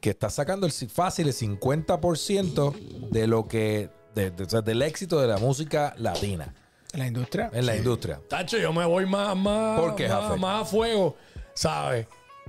[0.00, 2.74] que estás sacando el ci- fácil el 50%
[3.10, 6.54] de lo que de- de- o sea, del éxito de la música latina
[6.92, 7.50] La industria.
[7.52, 8.20] en la industria.
[8.28, 11.16] Tacho, yo me voy más, más, ¿Por qué, más, a fuego,
[11.54, 12.06] ¿sabes?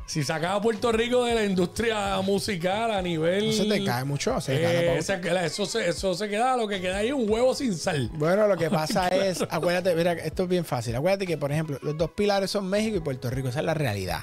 [0.07, 3.47] Si sacaba a Puerto Rico de la industria musical a nivel.
[3.47, 4.39] No se te cae mucho.
[4.39, 5.01] Se te cae la Eh, pauta.
[5.01, 7.73] se queda- eso, se, eso se queda, lo que queda ahí es un huevo sin
[7.75, 8.11] sal.
[8.13, 10.95] Bueno, lo que pasa es, acuérdate, mira, esto es bien fácil.
[10.95, 13.47] Acuérdate que, por ejemplo, los dos pilares son México y Puerto Rico.
[13.47, 14.19] Esa es la realidad.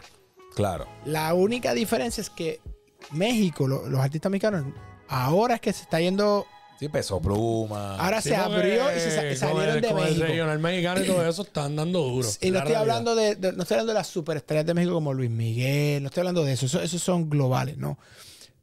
[0.54, 0.86] Claro.
[1.04, 2.60] La única diferencia es que
[3.10, 4.64] México, lo- los artistas mexicanos,
[5.08, 6.46] ahora es que se está yendo,
[6.82, 7.96] Sí, peso pluma.
[7.96, 10.26] ahora Sí, se abrió y se sa- salieron el- de con el México.
[10.26, 12.28] regional mexicano y todo eso están dando duro.
[12.40, 12.80] Y no La estoy realidad.
[12.80, 16.08] hablando de, de- no estoy hablando de las superestrellas de México como Luis Miguel, no
[16.08, 17.98] estoy hablando de eso, eso- esos son globales, ¿no?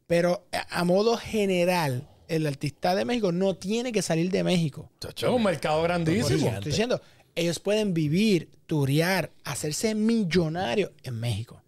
[0.05, 4.89] Pero a, a modo general, el artista de México no tiene que salir de México.
[5.15, 6.49] Es un mercado grandísimo.
[6.49, 7.01] Estoy diciendo,
[7.35, 11.61] ellos pueden vivir, turear, hacerse millonarios en México.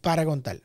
[0.00, 0.60] Para contar.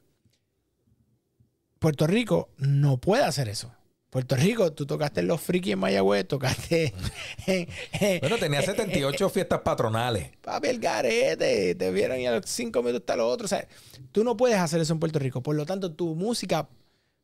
[1.80, 3.74] Puerto Rico no puede hacer eso.
[4.10, 6.94] Puerto Rico, tú tocaste en los friki en Mayagüez, tocaste
[7.46, 10.32] en, en- Bueno, tenía en- 78 fiestas patronales.
[10.42, 13.46] Papi, el garete, te vieron y a los cinco minutos está lo otro.
[13.46, 13.68] O sea,
[14.12, 15.42] tú no puedes hacer eso en Puerto Rico.
[15.44, 16.68] Por lo tanto, tu música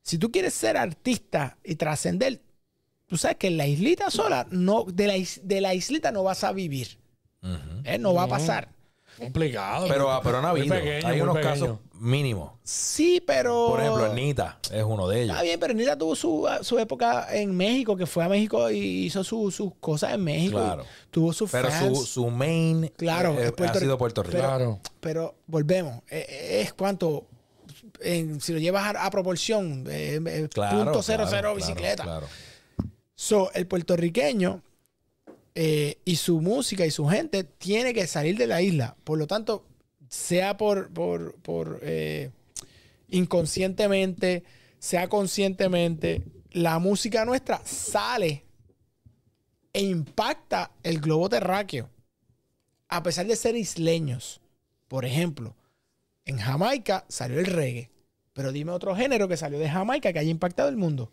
[0.04, 2.40] Si tú quieres ser artista y trascender,
[3.08, 6.22] tú sabes que en la islita sola, no, de, la, is- de la islita no
[6.22, 7.00] vas a vivir.
[7.84, 7.98] ¿eh?
[7.98, 8.70] No va a pasar.
[9.18, 9.88] Complicado.
[9.88, 10.76] Pero, ah, pero no ha Muy habido.
[10.76, 11.54] pequeño, Hay unos pequeño.
[11.54, 12.52] casos mínimos.
[12.64, 13.68] Sí, pero.
[13.70, 15.32] Por ejemplo, Anita es uno de ellos.
[15.36, 19.06] Está bien, pero Nita tuvo su, su época en México, que fue a México y
[19.06, 20.58] hizo su- sus cosas en México.
[20.58, 20.84] Claro.
[21.12, 21.98] Tuvo sus Pero fans.
[21.98, 23.98] su, su main Claro, eh, es Puerto ha sido.
[23.98, 24.38] Puerto Rico.
[24.38, 24.80] Pero- Claro.
[25.00, 26.02] Pero volvemos.
[26.10, 27.26] eh, eh, Es cuánto.
[28.02, 31.56] en- si lo llevas a, a proporción, eh, eh, Claro, punto cero claro, cero claro,
[31.56, 32.04] bicicleta.
[32.04, 32.28] claro.
[33.16, 34.62] So, el puertorriqueño
[35.56, 38.98] eh, y su música y su gente tiene que salir de la isla.
[39.06, 39.66] Por lo tanto,
[40.10, 42.32] sea por, por, por, eh,
[43.08, 44.44] inconscientemente,
[44.80, 48.44] sea conscientemente, la música nuestra sale
[49.72, 51.90] e impacta el globo terráqueo.
[52.90, 54.42] A pesar de ser isleños.
[54.88, 55.56] Por ejemplo,
[56.26, 57.90] en Jamaica salió el reggae.
[58.34, 61.12] Pero dime otro género que salió de Jamaica que haya impactado el mundo.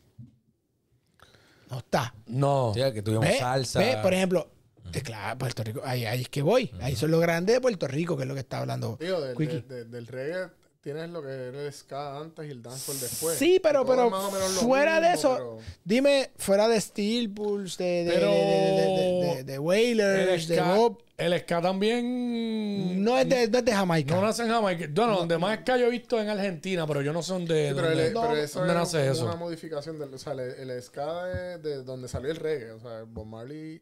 [1.73, 2.15] No está.
[2.27, 2.73] No.
[2.75, 3.79] Sí, que tuvimos Ve, salsa.
[3.81, 4.49] ve, por ejemplo,
[4.93, 6.71] eh, claro, Puerto Rico, ahí, ahí es que voy.
[6.81, 8.99] Ahí son lo grande de Puerto Rico, que es lo que está hablando.
[9.01, 9.63] Digo, del- Quickie.
[9.63, 10.51] de- de- del reggae
[10.83, 13.39] tienes lo que era el ska antes y el dancehall después.
[13.39, 16.31] Sí, pero, Todo pero es más o menos lo fuera de mismo, eso, pero- dime,
[16.37, 20.57] fuera de Steel Pulse, de, de, Pero- de, de, de- de- de El Wailers, de
[20.57, 23.03] ska, Bob, el ska también.
[23.05, 24.15] no es de, no es de Jamaica.
[24.15, 24.87] No nace en Jamaica.
[24.91, 27.69] Bueno, donde más ska yo he visto en Argentina, pero yo no sé dónde.
[27.69, 29.25] Sí, pero, dónde- el- pero eso ¿dónde es nace como eso?
[29.27, 32.81] una modificación del, o sea, el, el ska de, de donde salió el reggae, o
[32.81, 33.81] sea, Bob Marley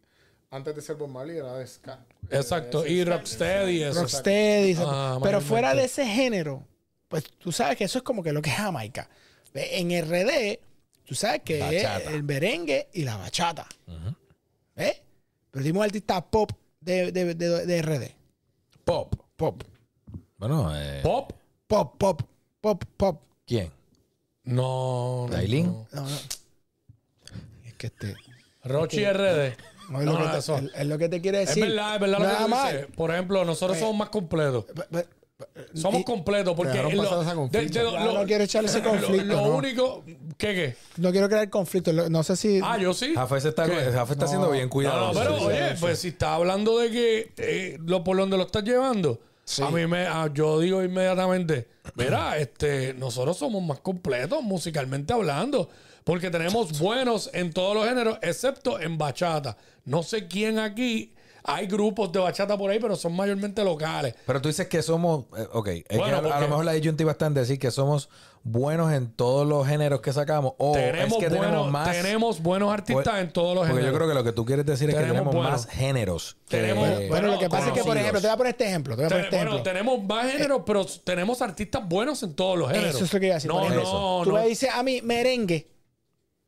[0.53, 2.05] antes de ser Bob Marley era de ska.
[2.31, 2.85] Exacto.
[2.85, 4.00] Ese Y ska- Rocksteady y eso.
[4.00, 5.40] Rocksteady, Ah, pero mayormente.
[5.48, 6.66] fuera de ese género,
[7.09, 9.09] pues tú sabes que eso es como que lo que es Jamaica.
[9.55, 10.59] Ve, En RD,
[11.05, 11.98] tú sabes que Bachata.
[11.98, 13.66] es el merengue y la bachata.
[14.76, 15.03] ¿Eh?
[15.50, 18.10] Pero dime un artista pop de, de, de, de RD.
[18.84, 19.14] Pop.
[19.36, 19.62] Pop.
[20.38, 21.32] Bueno, eh, Pop.
[21.66, 22.22] Pop, pop,
[22.60, 23.22] pop, pop.
[23.46, 23.70] ¿quién?
[24.44, 25.26] No.
[25.28, 25.66] no, ¿Dailin?
[25.66, 25.86] no.
[25.92, 26.16] No, no.
[27.64, 28.14] Es que este.
[28.64, 29.56] Rochi RD.
[29.90, 30.56] No, es, No, lo no, que te, eso.
[30.56, 31.64] es- es lo que te quiere Es decir.
[31.66, 32.72] verdad, es verdad lo Nada que tú más.
[32.72, 32.86] dices.
[32.96, 34.64] Por ejemplo, nosotros somos más completos.
[34.66, 35.08] Pe- pe-
[35.74, 36.88] Somos y- completos porque lo-
[37.48, 39.57] de- de- lo- no quiero echarle ese conflicto, Lo, no.
[39.57, 40.05] único.
[40.37, 40.76] ¿Qué qué?
[40.96, 41.92] No quiero crear conflicto.
[41.92, 42.61] No sé si.
[42.62, 43.14] Ah, yo sí.
[43.14, 43.66] Jafé, se está.
[43.66, 45.12] Jafé está siendo bien No, cuidado.
[45.12, 45.76] no, pero sí, oye, sí.
[45.81, 49.20] pues si estás hablando de que eh, lo por donde lo estás llevando,
[49.62, 55.68] a mí me, a- yo digo inmediatamente, mira, este, nosotros somos más completos musicalmente hablando,
[56.05, 59.57] porque tenemos buenos en todos los géneros, excepto en bachata.
[59.85, 61.12] No sé quién aquí,
[61.44, 64.14] hay grupos de bachata por ahí, pero son mayormente locales.
[64.26, 65.26] Pero tú dices que somos.
[65.37, 67.59] eh, ok, es que Bueno, a, a porque- lo mejor la disyuntiva está en decir
[67.59, 68.09] que somos
[68.42, 70.55] buenos en todos los géneros que sacamos.
[70.59, 71.90] O tenemos, es que buenos, tenemos más.
[71.92, 73.92] tenemos buenos artistas Pues- en todos los Porque géneros.
[73.92, 75.66] yo creo que lo que tú quieres decir es que Tenemos tenemos buenos.
[75.66, 76.37] más géneros.
[76.48, 78.00] que- Tenemos- Bueno, Bueno, lo que pasa es que, por conocidos.
[78.00, 78.96] ejemplo, te voy a poner este ejemplo.
[78.96, 79.72] Te voy a poner Ten- este bueno, ejemplo.
[79.72, 82.94] tenemos más géneros, pero tenemos artistas buenos en todos los géneros.
[82.94, 83.48] Eso es lo que iba a decir.
[83.50, 83.92] No, por ejemplo.
[83.92, 84.37] no, Tú no.
[84.38, 85.70] me dices a mí merengue.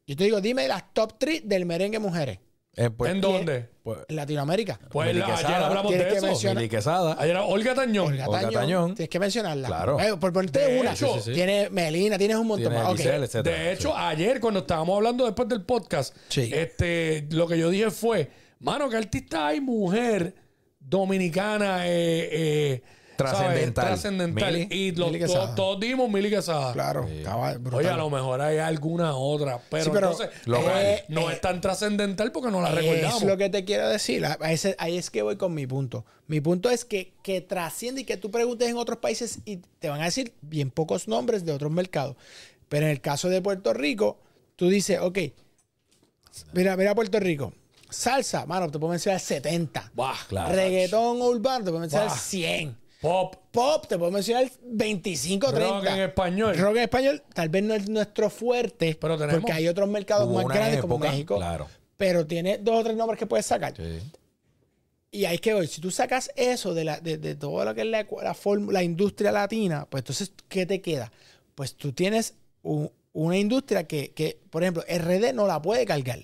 [0.07, 2.39] Yo te digo, dime las top 3 del merengue mujeres
[2.75, 3.69] Eh, pues- ¿En dónde?
[3.83, 4.79] Pues, en Latinoamérica.
[4.90, 6.68] Pues la- ayer hablamos de que eso.
[6.71, 7.16] Quesada.
[7.18, 8.12] Ayer Olga Tañón.
[8.12, 8.95] Olga Olga Tañón, Tañón.
[8.95, 9.66] Tienes que mencionarla.
[9.68, 9.99] Claro.
[10.01, 10.92] Eh, por ponerte De una.
[10.92, 11.33] hecho, Sí, sí, sí.
[11.33, 12.92] Tienes Melina, tienes un montón Tiene más.
[12.92, 12.99] Ok.
[12.99, 13.57] Giselle, etcétera.
[13.59, 13.95] De hecho, Sí.
[13.97, 16.51] ayer cuando estábamos hablando después del podcast, Sí.
[16.55, 20.35] este, lo que yo dije fue, mano, ¿qué artista hay mujer
[20.79, 22.83] dominicana eh, eh,
[23.31, 23.87] Trascendental.
[23.87, 24.53] Trascendental.
[24.53, 24.69] Mili.
[24.71, 25.55] y lo- Mili to- Quesada.
[25.55, 26.73] todos dimos Mili Quesada.
[26.73, 27.79] Claro, estaba brutal.
[27.81, 31.41] Oye, a lo mejor hay alguna otra, pero, Sí, pero entonces eh, no Eh, es
[31.41, 33.23] tan trascendental porque no la recordamos.
[33.23, 34.25] Es lo que te quiero decir.
[34.79, 36.05] Ahí es que voy con mi punto.
[36.27, 39.89] Mi punto es que, que trasciende y que tú preguntes en otros países y te
[39.89, 42.17] van a decir bien pocos nombres de otros mercados.
[42.69, 44.19] Pero en el caso de Puerto Rico,
[44.57, 45.19] tú dices, ok,
[46.53, 47.53] mira, mira Puerto Rico.
[47.91, 49.91] Salsa, mano, te puedo mencionar 70.
[49.95, 50.55] Bah, Claro.
[50.55, 52.17] Reggaetón urbano, te puedo mencionar Bah.
[52.17, 52.77] 100.
[53.03, 55.75] Pop, Pop, te puedo mencionar 25, 30.
[55.75, 56.57] rock en español.
[56.57, 60.33] Rock en español tal vez no es nuestro fuerte, Pero tenemos- porque hay otros mercados
[60.33, 61.37] más grandes como México.
[61.37, 61.67] claro.
[61.97, 63.75] Pero tiene dos o tres nombres que puedes sacar.
[63.77, 63.99] Sí.
[65.11, 67.83] Y hay que ver, si tú sacas eso de, la, de, de todo lo que
[67.83, 68.37] es la, la,
[68.71, 71.12] la industria latina, pues entonces, ¿qué te queda?
[71.55, 76.21] Pues tú tienes un- una industria que, que, por ejemplo, RD no la puede cargar.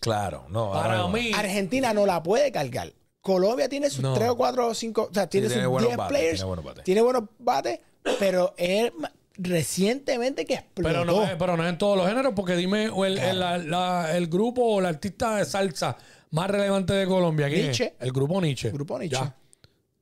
[0.00, 0.72] Claro, no.
[0.72, 2.92] Para mí, Argentina no la puede cargar.
[3.22, 4.12] Colombia tiene sus No.
[4.14, 6.44] tres o cuatro o cinco, o sea, tiene tiene sus buenos 10 bates, players, tiene
[6.48, 6.84] buenos bates.
[6.84, 7.80] tiene buenos bates,
[8.18, 8.92] pero es
[9.36, 10.88] recientemente que explotó.
[10.88, 13.58] Pero no, es, pero no es en todos los géneros, porque dime el, el, la-
[13.58, 15.96] la- el grupo o el artista de salsa
[16.30, 17.46] más relevante de Colombia.
[17.48, 17.64] ¿quién es?
[17.66, 17.94] Nietzsche.
[18.00, 18.70] El grupo Nietzsche.
[18.70, 19.16] Grupo Nietzsche.
[19.18, 19.36] Ya.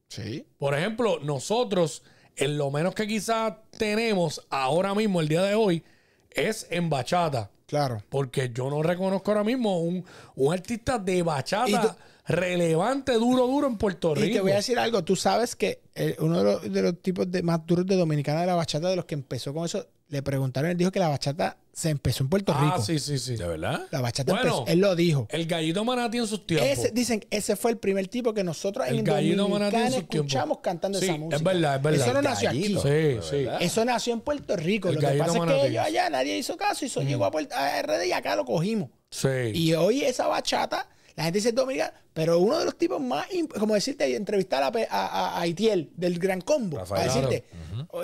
[0.09, 0.47] Sí.
[0.59, 2.03] Por ejemplo, nosotros,
[2.37, 5.85] en lo menos que quizás tenemos ahora mismo, el día de hoy,
[6.31, 7.51] es en bachata.
[7.71, 8.03] Claro.
[8.09, 10.05] Porque yo no reconozco ahora mismo un,
[10.35, 14.27] un artista de bachata tú- relevante, duro, duro en Puerto Rico.
[14.27, 17.01] Y te voy a decir algo, tú sabes que eh, uno de los, de los
[17.01, 19.87] tipos de, más duros de Dominicana de la bachata, de los que empezó con eso,
[20.09, 22.83] le preguntaron, él dijo que la bachata se empezó en Puerto Ah, Rico.
[22.83, 23.37] sí, sí, sí.
[23.37, 23.87] ¿De verdad?
[23.91, 24.49] La bachata Bueno.
[24.59, 24.67] empezó.
[24.67, 25.27] Él lo dijo.
[25.31, 26.69] El gallito manatí en sus tiempos.
[26.69, 30.09] Ese, dicen, ese fue el primer tipo que nosotros El en gallito manatí en sus
[30.09, 30.15] tiempos.
[30.33, 31.43] escuchamos cantando Sí, esa es música.
[31.43, 32.07] verdad, es verdad.
[32.07, 32.65] Eso no nació aquí.
[32.65, 33.47] Sí, ¿De sí.
[33.65, 34.89] Eso nació en Puerto Rico.
[34.89, 37.31] El Lo que pasa es que ellos allá nadie hizo caso y eso llegó a,
[37.31, 38.91] Puerto- a RD y acá lo cogimos.
[39.11, 39.29] Sí.
[39.55, 43.27] Y hoy esa bachata, la gente dice dominicana, pero uno de los tipos más,
[43.59, 47.09] como decirte, entrevistar a, a, a- a Itiel del Gran Combo, Rafael.
[47.09, 47.45] para decirte,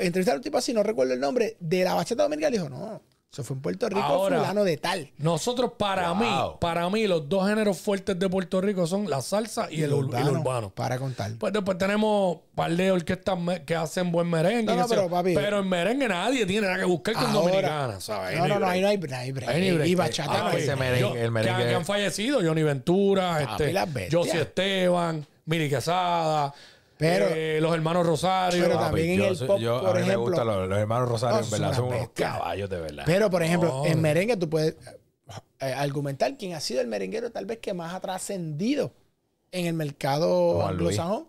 [0.01, 2.69] entrevistar a un tipo así, no recuerdo el nombre, de la bachata dominicana, le dijo,
[2.69, 3.03] no,
[3.37, 5.11] eso fue en Puerto Rico, Ahora- fulano de tal.
[5.19, 6.17] Nosotros, para Wow.
[6.21, 9.93] mí, para mí, los dos géneros fuertes de Puerto Rico son la salsa y, el,
[9.93, 10.71] ur- el urbano.
[10.71, 11.33] Para contar.
[11.39, 14.65] Pues después tenemos un par de orquestas que hacen buen merengue.
[14.65, 18.01] No, no, pero, papi, pero en merengue nadie tiene nada que buscar con Ahora- Dominicana,
[18.01, 18.39] ¿sabes?
[18.39, 19.51] no, no, no, ahí no hay, no hay break.
[19.51, 19.89] Ahí ni break.
[19.89, 24.09] Y bachata Ah, ese merengue- yo- el que, merengue- que han fallecido, Johnny Ventura, este.
[24.11, 26.55] Josie Esteban, Miri Quesada,
[26.99, 28.63] Pero- eh, los hermanos Rosario.
[28.65, 30.69] pero Ah, también en yo, el pop, yo- por a mí me ejemplo- gustan los,
[30.69, 32.33] los hermanos Rosario, No, en verdad, son unos bestia.
[32.33, 33.03] caballos de verdad.
[33.07, 34.77] Pero, por ejemplo, en merengue tú puedes
[35.61, 38.93] eh, argumentar quién ha sido el merenguero tal vez que más ha trascendido
[39.53, 41.27] en el mercado anglosajón.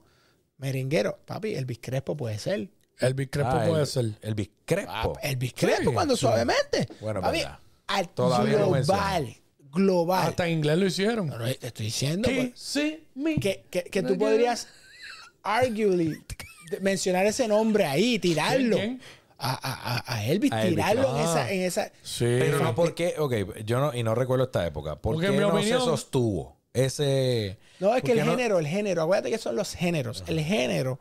[0.58, 2.70] Merenguero, papi, Elvis Crespo puede ser.
[3.00, 4.06] El Crespo Ah, puede el, ser.
[4.22, 4.92] El Biscrespo.
[5.16, 6.22] Ah, Elvis Crespo Sí, cuando sí.
[6.22, 6.88] suavemente.
[7.00, 7.42] Bueno, papi,
[7.88, 9.36] al global,
[9.72, 10.28] global.
[10.30, 11.28] Hasta en inglés lo hicieron.
[11.28, 13.36] No, no, te estoy diciendo pues, sí, me.
[13.36, 14.68] que, que, que tú podrías
[15.56, 16.18] arguably
[16.82, 18.76] mencionar ese nombre ahí, tirarlo.
[18.78, 19.02] ¿Quién?
[19.40, 21.92] A, a, a- Elvis, A Elvis tirarlo en, esa, en esa.
[22.02, 22.26] Sí.
[22.40, 23.34] Pero no porque, ok,
[23.66, 24.96] yo no, y no recuerdo esta época.
[24.96, 27.58] ¿Por Porque qué mi no opinión- se sostuvo ese...
[27.80, 30.24] No, es que el no- género, el género, acuérdate que son los géneros.
[30.28, 31.00] El género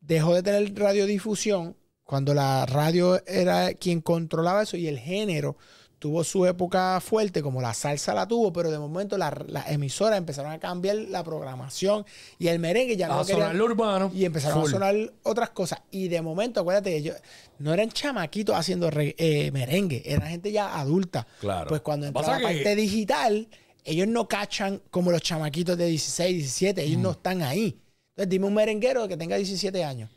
[0.00, 5.56] dejó de tener radiodifusión cuando la radio era quien controlaba eso y el género
[6.04, 10.18] tuvo su época fuerte, como la salsa la tuvo, pero de momento la- las emisoras
[10.18, 12.04] empezaron a cambiar la programación
[12.38, 14.10] y el merengue ya no a querían- sonar lo urbano.
[14.14, 14.68] y empezaron Full.
[14.68, 15.80] a sonar otras cosas.
[15.90, 17.16] Y de momento, acuérdate que ellos
[17.58, 21.26] no eran chamaquitos haciendo re- eh, merengue, eran gente ya adulta.
[21.40, 21.68] Claro.
[21.68, 23.48] Pues cuando entra Pasa la que- parte digital,
[23.82, 27.02] ellos no cachan como los chamaquitos de 16, 17, ellos Mm.
[27.02, 27.80] no están ahí.
[28.10, 30.10] Entonces dime un merenguero que tenga 17 años.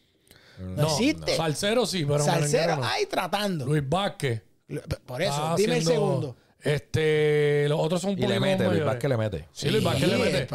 [0.60, 1.38] No, existe.
[1.38, 2.84] Salsero sí, pero Salsero merenguero no.
[2.86, 3.66] ahí tratando.
[3.66, 4.42] Luis Vázquez.
[5.06, 6.36] Por eso, dime el segundo.
[6.60, 8.84] Este, los otros son un Y le mete, Luis.
[8.84, 9.46] Vázquez le mete.
[9.52, 10.48] Sí, Luis Vázquez le mete.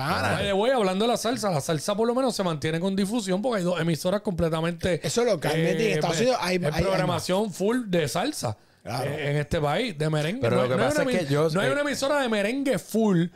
[0.43, 3.41] the way, hablando de la salsa, la salsa por lo menos se mantiene con difusión
[3.41, 5.01] porque hay dos emisoras completamente.
[5.07, 9.11] Eso localmente en Estados Unidos hay- hay, hay- hay programación full de salsa Claro.
[9.11, 10.41] eh, en este país, de merengue.
[10.43, 12.29] Pero no, lo que no pasa es que yo- no hay eh, una emisora de
[12.29, 13.27] merengue full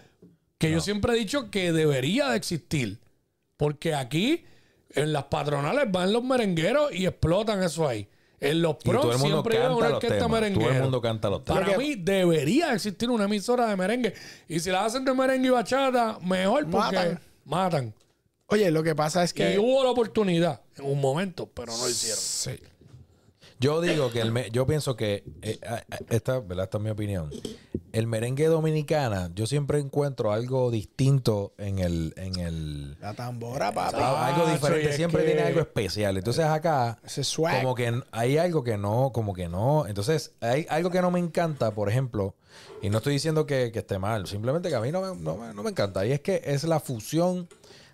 [0.58, 2.98] que yo siempre he dicho que debería de existir.
[3.56, 4.44] Porque aquí,
[4.90, 8.08] en las patronales, van los merengueros y explotan eso ahí.
[8.40, 10.30] En los Y pros el mundo siempre hay canta una los orquesta temas.
[10.40, 10.66] merenguera.
[10.68, 11.62] Todo el mundo canta los temas.
[11.64, 14.14] Para mí debería existir una emisora de merengue.
[14.48, 17.20] Y si la hacen de merengue y bachata, mejor porque Matan.
[17.44, 17.94] matan.
[18.48, 19.58] Oye, lo que pasa es Y que.
[19.58, 22.18] hubo la oportunidad en un momento, pero no lo hicieron.
[22.20, 22.52] Sí.
[23.58, 26.64] Yo digo que el me- yo pienso que eh, ah, esta, ¿verdad?
[26.64, 27.30] Esta es mi opinión.
[27.96, 33.96] El merengue dominicana, yo siempre encuentro algo distinto en el, en el La tambora, papi.
[33.98, 36.14] Algo diferente, es siempre que- tiene algo especial.
[36.18, 37.62] Entonces acá, Ese swag.
[37.62, 39.86] como que hay algo que no, como que no.
[39.86, 42.34] Entonces, hay algo que no me encanta, por ejemplo,
[42.82, 45.36] y no estoy diciendo que, que esté mal, simplemente que a mí no me, no
[45.38, 46.04] me- no me encanta.
[46.04, 47.48] Y es que es la fusión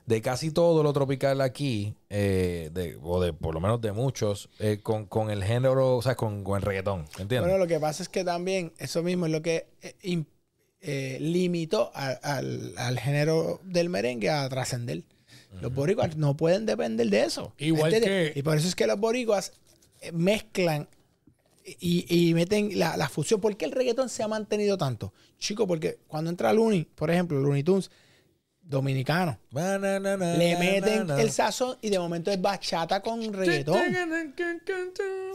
[0.07, 4.49] de casi todo lo tropical aquí, eh, de, o de por lo menos de muchos,
[4.59, 7.01] eh, con, con el género, o sea, con, con el reggaetón.
[7.19, 7.41] ¿Entiendes?
[7.43, 10.27] Bueno, lo que pasa es que también eso mismo es lo que eh, im-
[10.81, 15.03] eh, limitó a- al, al género del merengue a trascender.
[15.61, 17.53] Los boricuas no pueden depender de eso.
[17.59, 18.33] Igual ¿entiendes?
[18.33, 19.53] que- Y por eso es que los boricuas
[20.13, 20.89] mezclan
[21.79, 23.41] y, y meten la, la fusión.
[23.41, 25.13] ¿Por qué el reggaetón se ha mantenido tanto?
[25.39, 27.91] Chico, porque cuando entra Looney, por ejemplo, Looney Tunes,
[28.63, 33.21] dominicano, Na, na, na, na, le meten el sazón y de momento es bachata con
[33.33, 33.77] reggaetón.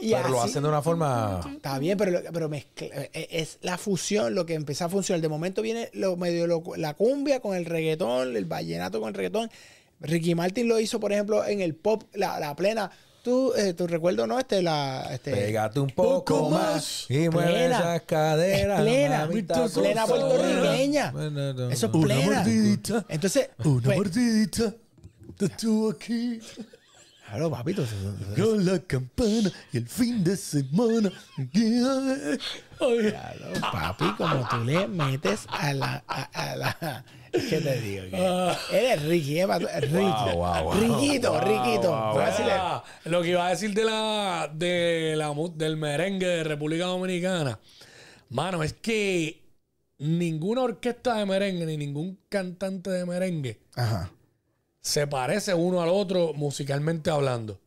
[0.01, 1.41] Y Pero lo hacen de una forma...
[1.55, 5.21] Está bien, pero, pero mezcla- eh, es la fusión lo que empieza a funcionar.
[5.21, 9.13] De momento viene lo medio lo- la cumbia con el reggaetón, el vallenato con el
[9.15, 9.49] reggaetón.
[9.99, 12.91] Ricky Martin lo hizo, por ejemplo, en el pop, la, la plena.
[13.55, 14.39] Eh, tu recuerdo, ¿no?
[14.39, 15.07] Este, la.
[15.11, 17.79] Este, Pégate un poco Poco más y mueve Plena.
[17.79, 18.79] esas caderas.
[18.79, 19.19] Es plena.
[19.19, 21.13] mamita, Plena puertorriqueña.
[21.71, 22.35] Eso es Una plena.
[22.37, 23.05] mordidita.
[23.09, 24.73] Entonces, Una pues, mordidita
[25.39, 26.39] de tú aquí
[27.27, 27.83] claro, papito.
[28.35, 31.11] con la campana y el fin de semana.
[32.79, 36.03] Claro, papi, como tú le metes a la.
[36.07, 37.05] A, a la
[37.49, 38.03] ¿Qué te digo?
[38.09, 38.57] Que Ah.
[38.71, 39.47] Eres Ricky, ¿eh?
[39.47, 39.67] pato?
[39.81, 39.95] Ricky.
[39.97, 40.73] Wow, wow, wow.
[40.73, 41.93] Riquito, Riquito.
[41.93, 46.85] Ah, lo que iba a decir de la, de la mu- del merengue de República
[46.85, 47.59] Dominicana,
[48.29, 49.41] mano, es que
[49.99, 54.11] ninguna orquesta de merengue ni ningún cantante de merengue Ajá.
[54.81, 57.59] se parece uno al otro musicalmente hablando.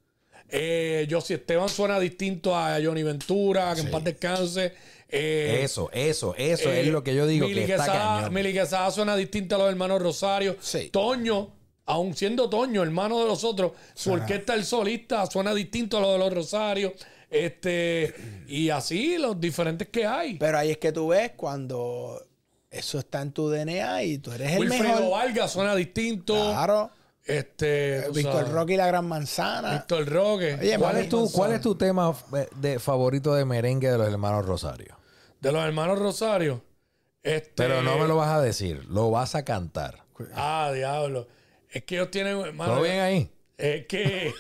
[0.53, 3.93] Eh, Josie Esteban suena distinto a Johnny Ventura, que en Sí.
[3.93, 4.75] paz descanse.
[5.13, 8.35] Eh, Eso, eso, eso eh, es lo que yo digo Mili que está Quesada- cañón.
[8.35, 10.57] Mili Quesada suena distinto a los hermanos Rosario.
[10.61, 10.89] Sí.
[10.91, 11.49] Toño,
[11.87, 16.13] aun siendo Toño, hermano de los otros, su orquesta el solista suena distinto a lo
[16.13, 16.93] de los Rosario.
[17.29, 18.15] Este,
[18.49, 20.35] y así los diferentes que hay.
[20.39, 22.25] Pero ahí es que tú ves cuando
[22.71, 25.11] eso está en tu DNA y tú eres el Wilfredo mejor.
[25.11, 26.35] Vargas suena distinto.
[26.35, 26.91] Claro.
[27.25, 29.73] Este, tú Víctor Roque y la Gran Manzana.
[29.75, 30.55] Víctor Roque.
[30.61, 34.09] Oye, ¿Cuál es, tu, ¿Cuál es tu tema eh, de favorito de merengue de los
[34.09, 34.97] hermanos Rosario?
[35.41, 36.63] De los hermanos Rosario.
[37.23, 40.05] Este, Pero no me lo vas a decir, lo vas a cantar.
[40.35, 41.29] Ah, diablo.
[41.71, 42.39] Es que ellos tienen.
[42.41, 43.31] hermano, ¿Todo bien ahí?
[43.57, 44.33] Es que.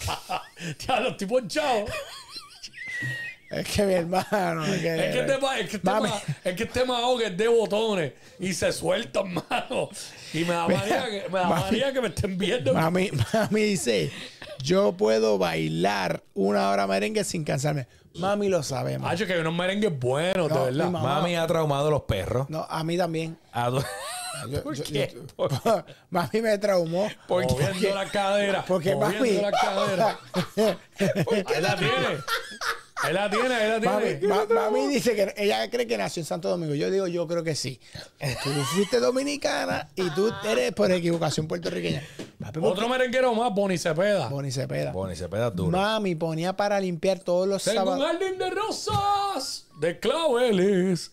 [0.86, 1.86] Diablo, estoy ponchado.
[3.50, 4.64] Es que mi hermano.
[4.66, 6.08] Es que, Es que este es que este Mami.
[6.08, 6.84] ma- es que este
[7.22, 9.88] es de botones y se suelta, mano.
[10.32, 11.80] Y me da que me, da Mami.
[11.92, 12.74] que me estén viendo.
[12.74, 14.10] Mami, mami dice,
[14.62, 17.86] yo puedo bailar una hora merengue sin cansarme.
[18.16, 19.12] Mami lo sabe, mami.
[19.12, 20.84] Hacho, que hay unos merengues buenos, No, de verdad.
[20.86, 22.48] mi mamá- Mami ha traumado a los perros.
[22.48, 23.36] No, a mí también.
[23.52, 23.84] A do-
[24.50, 25.14] Yo- ¿Por yo- qué?
[25.36, 27.08] yo- mami me traumó.
[27.28, 28.64] Moviendo la cadera.
[28.66, 29.16] Porque mami.
[29.16, 30.18] moviendo la cadera.
[30.96, 32.18] Ahí la tiene.
[33.04, 34.28] Ahí la tiene, ahí la Mami, tiene.
[34.28, 36.74] ma- mami dice que ella cree que nació en Santo Domingo.
[36.74, 37.78] Yo digo, yo creo que sí.
[38.42, 42.02] Tú fuiste dominicana y tú eres por equivocación puertorriqueña.
[42.40, 44.28] Papi, ¿por Otro merenguero más, Bonnie Cepeda.
[44.28, 44.92] Bonnie Cepeda.
[44.92, 45.70] Bonnie se peda duro.
[45.76, 48.06] Mami ponía para limpiar todos los Tengo un sábados.
[48.06, 51.12] jardín de rosas de claveles.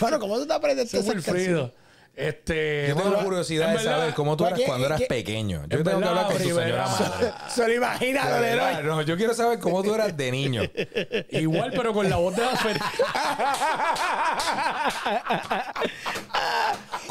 [0.00, 1.26] Bueno, ¿cómo tú te aprendes canciones?
[1.26, 1.72] Wilfrido.
[2.14, 5.64] Este, Yo tengo bueno, curiosidad de saber verdad, cómo tú ¿para eras cuando eras pequeño.
[5.66, 7.10] Yo En tengo que hablar con tu verdad, señora Rivera.
[7.10, 7.32] madre.
[7.48, 8.86] Se lo imagina, don verdad, Leroy.
[8.86, 10.62] no, yo quiero saber cómo tú eras de niño.
[11.30, 12.52] Igual, pero con la voz de la.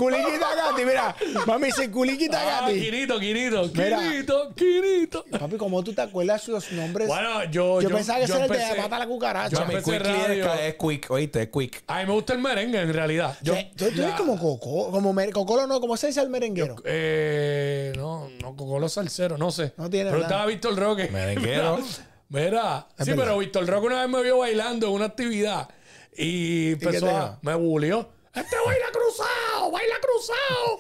[0.06, 1.16] Culiquita Gatti, mira.
[1.46, 2.80] Mami dice Culiquita Ah, Gatti.
[2.80, 4.00] Quirito, Quirito, Mira.
[4.00, 5.26] Quirito, Quirito.
[5.40, 7.08] Papi, ¿cómo tú te acuerdas los nombres?
[7.08, 9.50] Bueno, yo, yo, yo, pensaba que yo ese era el empecé- de Mata la Cucaracha.
[9.56, 10.54] yo Mami, empecé quickly radio.
[10.54, 11.84] es, es quick, oíste, es quick.
[11.88, 13.38] A mí me gusta el merengue, en realidad.
[13.44, 16.30] Yo, Yo, tú, tú eres como Coco, como mer- Cocolo, no, ¿cómo se dice el
[16.30, 16.78] merenguero?
[16.86, 19.74] eh, no, no, Cocolo Salcero, no sé.
[19.78, 20.30] No tiene Pero nada.
[20.30, 21.10] estaba Víctor Roque.
[21.12, 21.78] Merenguero.
[22.30, 23.24] Mira, Es sí, verdad.
[23.26, 25.68] pero Víctor Roque una vez me vio bailando en una actividad
[26.16, 27.38] y empezó te a, dijo?
[27.42, 28.10] me bulió.
[28.34, 29.51] Este baila cruzado,
[29.82, 30.80] baila cruzado.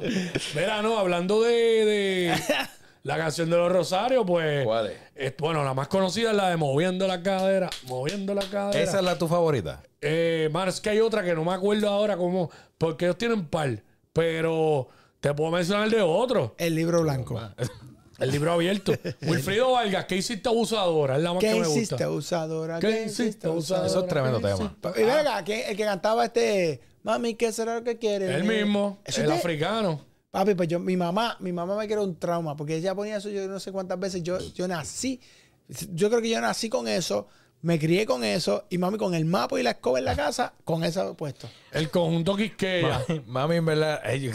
[0.54, 2.34] Mira, no, hablando de, de
[3.02, 4.64] la canción de los Rosarios, pues.
[4.64, 5.34] ¿Cuál es?
[5.38, 7.70] bueno, la más conocida es la de Moviendo la cadera.
[7.84, 8.80] Moviendo la cadera.
[8.82, 9.82] Esa es la tu favorita.
[10.00, 12.50] Eh, es que hay otra que no me acuerdo ahora cómo.
[12.78, 13.82] Porque ellos tienen par.
[14.12, 14.88] Pero
[15.20, 16.54] te puedo mencionar de otro.
[16.58, 17.40] El libro blanco.
[18.18, 18.92] El libro abierto.
[19.22, 21.16] Wilfrido Vargas, ¿qué hiciste abusadora?
[21.16, 22.04] Es la más ¿Qué que me hiciste, gusta.
[22.04, 22.78] abusadora?
[22.78, 23.86] ¿Qué hiciste, abusadora?
[23.86, 24.56] Eso es tremendo ¿Qué tema.
[24.84, 25.00] hiciste?
[25.00, 28.34] Y venga, que- el que cantaba este, mami, ¿qué será lo que quiere?
[28.34, 30.04] El mismo, Eso el te- africano.
[30.30, 33.28] Papi, pues yo, mi mamá, mi mamá me creó un trauma, porque ella ponía eso
[33.30, 35.20] yo no sé cuántas veces, yo, yo nací,
[35.92, 37.26] yo creo que yo nací con eso,
[37.62, 40.54] me crié con eso, y mami con el mapa y la escoba en la casa,
[40.64, 41.48] con eso puesto.
[41.72, 43.04] El conjunto Quisqueya.
[43.08, 44.02] Mami, mami, en verdad.
[44.14, 44.30] yo-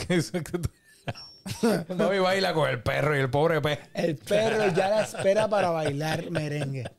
[1.96, 3.78] mami baila con el perro y el pobre pez.
[3.94, 6.90] El perro ya la espera para bailar merengue.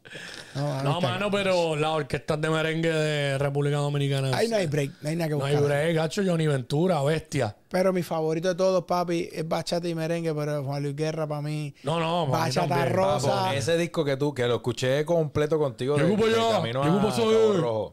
[0.54, 4.36] No, mano, pero las orquestas de merengue de República Dominicana.
[4.36, 5.68] Ahí no hay break, no hay nada que No hay buscar.
[5.68, 7.56] break, gacho, Johnny Ventura, bestia.
[7.68, 11.42] Pero mi favorito de todos, papi, es bachata y merengue, pero Juan Luis Guerra para
[11.42, 11.74] mí.
[11.82, 12.94] No, no, Bachata también.
[12.94, 13.28] rosa.
[13.28, 15.98] Papo, ese disco que tú, que lo escuché completo contigo.
[15.98, 17.92] Yo ocupo yo, yo.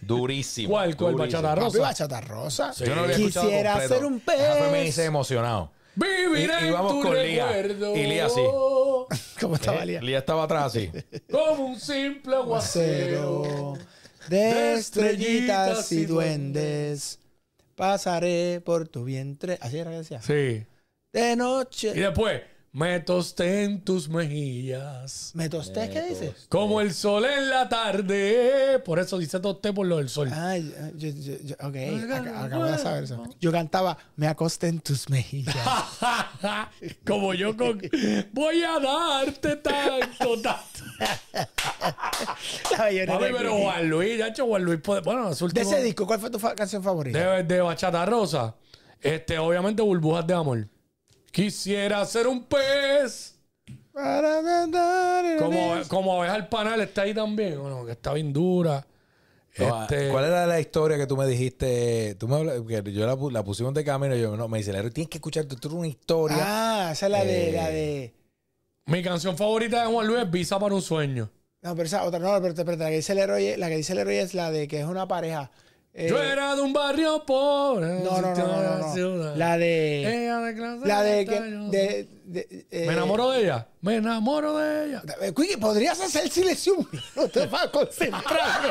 [0.00, 0.70] Durísimo.
[0.70, 1.42] ¿Cuál, cuál, durísimo.
[1.42, 1.80] Bachata Rosa?
[1.80, 2.72] bachata rosa.
[2.74, 3.94] Yo no lo había escuchado Quisiera completo.
[3.94, 4.88] ser un Esa fue me pez.
[4.88, 5.72] hice emocionado.
[5.98, 7.46] Vivir Y- y en tu con Lía.
[7.46, 7.96] recuerdo.
[7.96, 8.40] Y Lía sí.
[9.40, 10.00] ¿Cómo estaba Eh, Lía?
[10.00, 10.90] Lía estaba atrás así.
[11.30, 13.42] Como un simple aguacero.
[13.44, 13.74] Cero
[14.28, 17.18] de estrellitas y duendes.
[17.74, 19.58] Pasaré por tu vientre.
[19.60, 20.20] Así era que decía.
[20.22, 20.64] Sí.
[21.12, 21.94] De Y noche.
[21.94, 25.32] después, me tosté en tus mejillas.
[25.34, 25.88] ¿Me tosté?
[25.90, 26.46] ¿Qué dices?
[26.48, 28.78] Como el sol en la tarde.
[28.84, 30.30] Por eso dice tosté por lo del sol.
[30.32, 33.22] Ay, yo, yo, yo- ok, ac- acabo de saber eso.
[33.40, 35.56] Yo cantaba, me acosté en tus mejillas.
[37.06, 37.80] Como yo con...
[38.32, 40.84] Voy a darte tanto, tanto.
[42.72, 43.56] La bayoneta Papi, de pero.
[43.58, 45.00] Juan Luis, ya hecho, Juan Luis puede...
[45.02, 45.70] Bueno, su De último...
[45.76, 47.18] ese disco, ¿cuál fue tu fa- canción favorita?
[47.18, 48.54] de, de Bachata Rosa.
[49.00, 50.68] Este, obviamente, Burbujas de Amor.
[51.30, 53.36] Quisiera ser un pez.
[53.92, 54.40] Para
[55.38, 57.60] Como, como abeja el panal está ahí también.
[57.60, 58.86] Bueno, que está bien dura.
[59.58, 62.14] No, Este, ¿Cuál era la historia que tú me dijiste?
[62.14, 64.92] Tú me que yo la, la pusimos de camino y yo no, me dice, Leroy,
[64.92, 66.36] tienes que escuchar, tú una historia.
[66.40, 68.14] Ah, esa es la de, Eh, la de...
[68.86, 71.28] Mi canción favorita de Juan Luis es Visa para un sueño.
[71.60, 73.92] No, pero esa otra, no, pero, pero la que dice el héroe, la que dice
[73.94, 75.50] el héroe es la de que es una pareja.
[76.00, 77.88] Eh, Yo era de un barrio pobre.
[78.04, 78.94] no, no, no, no, no, no.
[78.94, 79.34] ciudad.
[79.34, 80.02] La de...
[80.24, 83.66] Ella de clase La de, que, yo- de, de- eh, Me enamoro de ella.
[83.80, 85.02] Me enamoro de ella.
[85.22, 88.68] eh, Quickie, ¿podrías hacer silencio un minuto para concentrarme?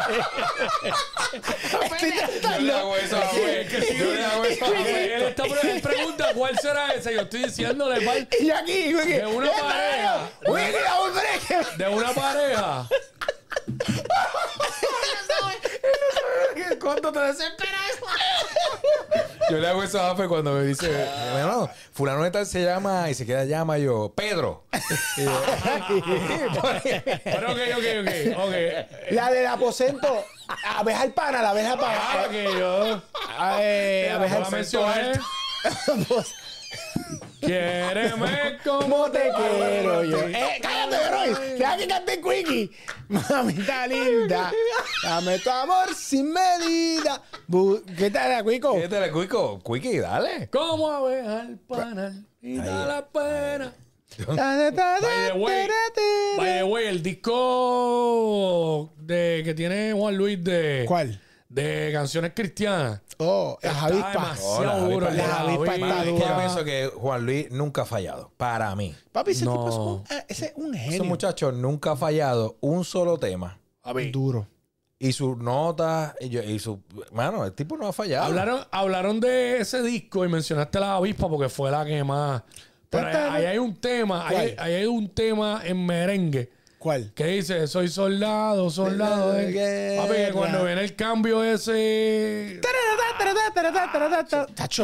[2.41, 3.39] Yo le hago eso a sí,
[3.99, 5.15] Yo le hago eso a Fe.
[5.15, 7.13] Él está pre- pregunta cuál será ese.
[7.13, 9.13] Yo estoy diciéndole mal Y aquí, Quickie.
[9.17, 10.29] De una ¡Eh, pareja.
[10.45, 11.77] Quickie, break.
[11.77, 12.87] de una pareja.
[16.81, 17.75] ¿Cuánto te desesperas?
[19.49, 20.89] Yo le hago eso a Fe cuando me dice,
[21.33, 24.65] bueno, fulano de tal se llama y se queda llama yo, Pedro.
[25.15, 25.31] Y yo,
[27.23, 28.37] Pero ok, ok, ok.
[28.45, 29.11] ok.
[29.11, 30.25] La del aposento.
[30.77, 32.29] Abeja al pana, la abeja al Ah, pana.
[32.29, 33.01] que yo.
[33.37, 35.11] La abeja al mencioné.
[37.39, 40.19] Quiéreme como ¿Cómo te quiero yo?
[40.27, 41.57] Eh, cállate, Roy.
[41.57, 42.71] Deja que cante Quickie.
[43.09, 44.51] Mamita linda.
[45.03, 47.21] Dame tu amor sin medida.
[47.47, 48.75] Bu- ¿Qué tal, Quico?
[48.75, 49.61] ¿Qué te le cuico?
[49.63, 50.49] Quickie, dale.
[50.49, 53.73] Como abeja al panal y da la pena.
[54.25, 56.01] Ta, ta, ta, By the way, ta, ta,
[56.37, 61.21] by the way, el disco de, que tiene Juan Luis de, ¿Cuál?
[61.61, 63.01] De canciones cristianas.
[63.17, 64.13] Oh, las Está avispas.
[64.13, 65.07] demasiado Hola, duro.
[65.07, 65.09] avispa.
[65.09, 65.87] el de Las avispas avispa.
[65.87, 66.37] está Es que yo dura.
[66.37, 68.31] pienso que Juan Luis nunca ha fallado.
[68.37, 68.95] Para mí.
[69.11, 69.51] Papi, ese No.
[69.53, 71.03] tipo es un, eh, ese es un Ese genio.
[71.05, 73.57] muchacho nunca ha fallado un solo tema.
[73.83, 74.47] A ver, Duro.
[74.99, 76.79] Y sus notas, y, yo- y su...
[77.11, 78.25] Mano, el tipo no ha fallado.
[78.25, 82.41] Hablaron, hablaron de ese disco y mencionaste la avispa porque fue la que más.
[82.89, 87.11] Pero ahí, hay un tema, ahí, ahí hay un tema en merengue ¿Cuál?
[87.15, 87.67] ¿Qué dice?
[87.67, 89.33] Soy soldado, soldado.
[89.33, 89.97] De.
[89.97, 92.61] Papi, cuando viene el cambio ese.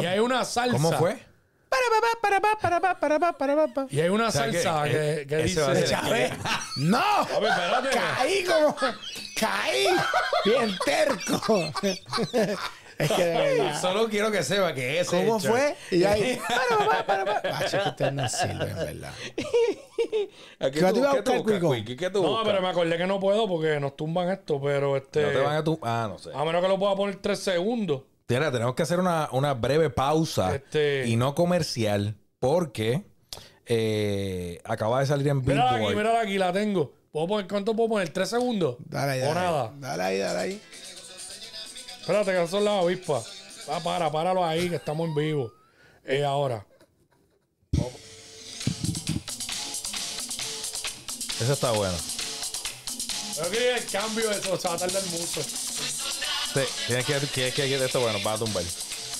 [0.01, 0.73] Y hay una salsa.
[0.73, 1.17] ¿Cómo fue?
[3.89, 5.61] Y hay una salsa que, dice.
[6.77, 7.27] ¡No!
[8.45, 8.75] Como.
[9.39, 9.87] Caí.
[10.45, 11.71] Bien terco.
[13.03, 13.81] es que de verdad.
[13.81, 15.75] Solo quiero que sepa que ese ¿Cómo hecho- fue?
[15.91, 16.39] Y ahí.
[16.47, 19.13] Para, para, para, que ustedes no sirven, ¿verdad?
[20.59, 21.71] ¿A ¿Qué tú ibas a buscar, Cuico?
[21.97, 25.21] ¿Qué tú No, pero me acordé que no puedo porque nos tumban esto, pero este.
[25.23, 25.79] No te van a tu...
[25.81, 26.29] Ah, no sé.
[26.33, 28.01] A menos que lo pueda poner tres segundos.
[28.29, 33.03] Mira, tenemos que hacer una, una breve pausa Este- y no comercial porque
[33.65, 35.95] eh, acaba de salir en Mírala aquí, Billboard.
[35.95, 36.93] mírala aquí, la tengo.
[37.11, 38.09] ¿Puedo poner, ¿Cuánto puedo poner?
[38.09, 38.77] ¿Tres segundos?
[38.79, 39.63] Dale ahí, O dale nada.
[39.65, 39.71] ahí.
[39.79, 40.61] Dale ahí, dale ahí.
[42.03, 43.23] Espérate, que son las avispas.
[43.69, 45.53] Ah, para, páralo ahí, que estamos en vivo.
[46.03, 46.65] Eh, ahora.
[51.39, 51.95] Eso está bueno.
[53.37, 55.41] Pero que el cambio de eso se va a tardar mucho.
[55.41, 58.63] Sí, tienes que, tienes que esto bueno, va a tumbar.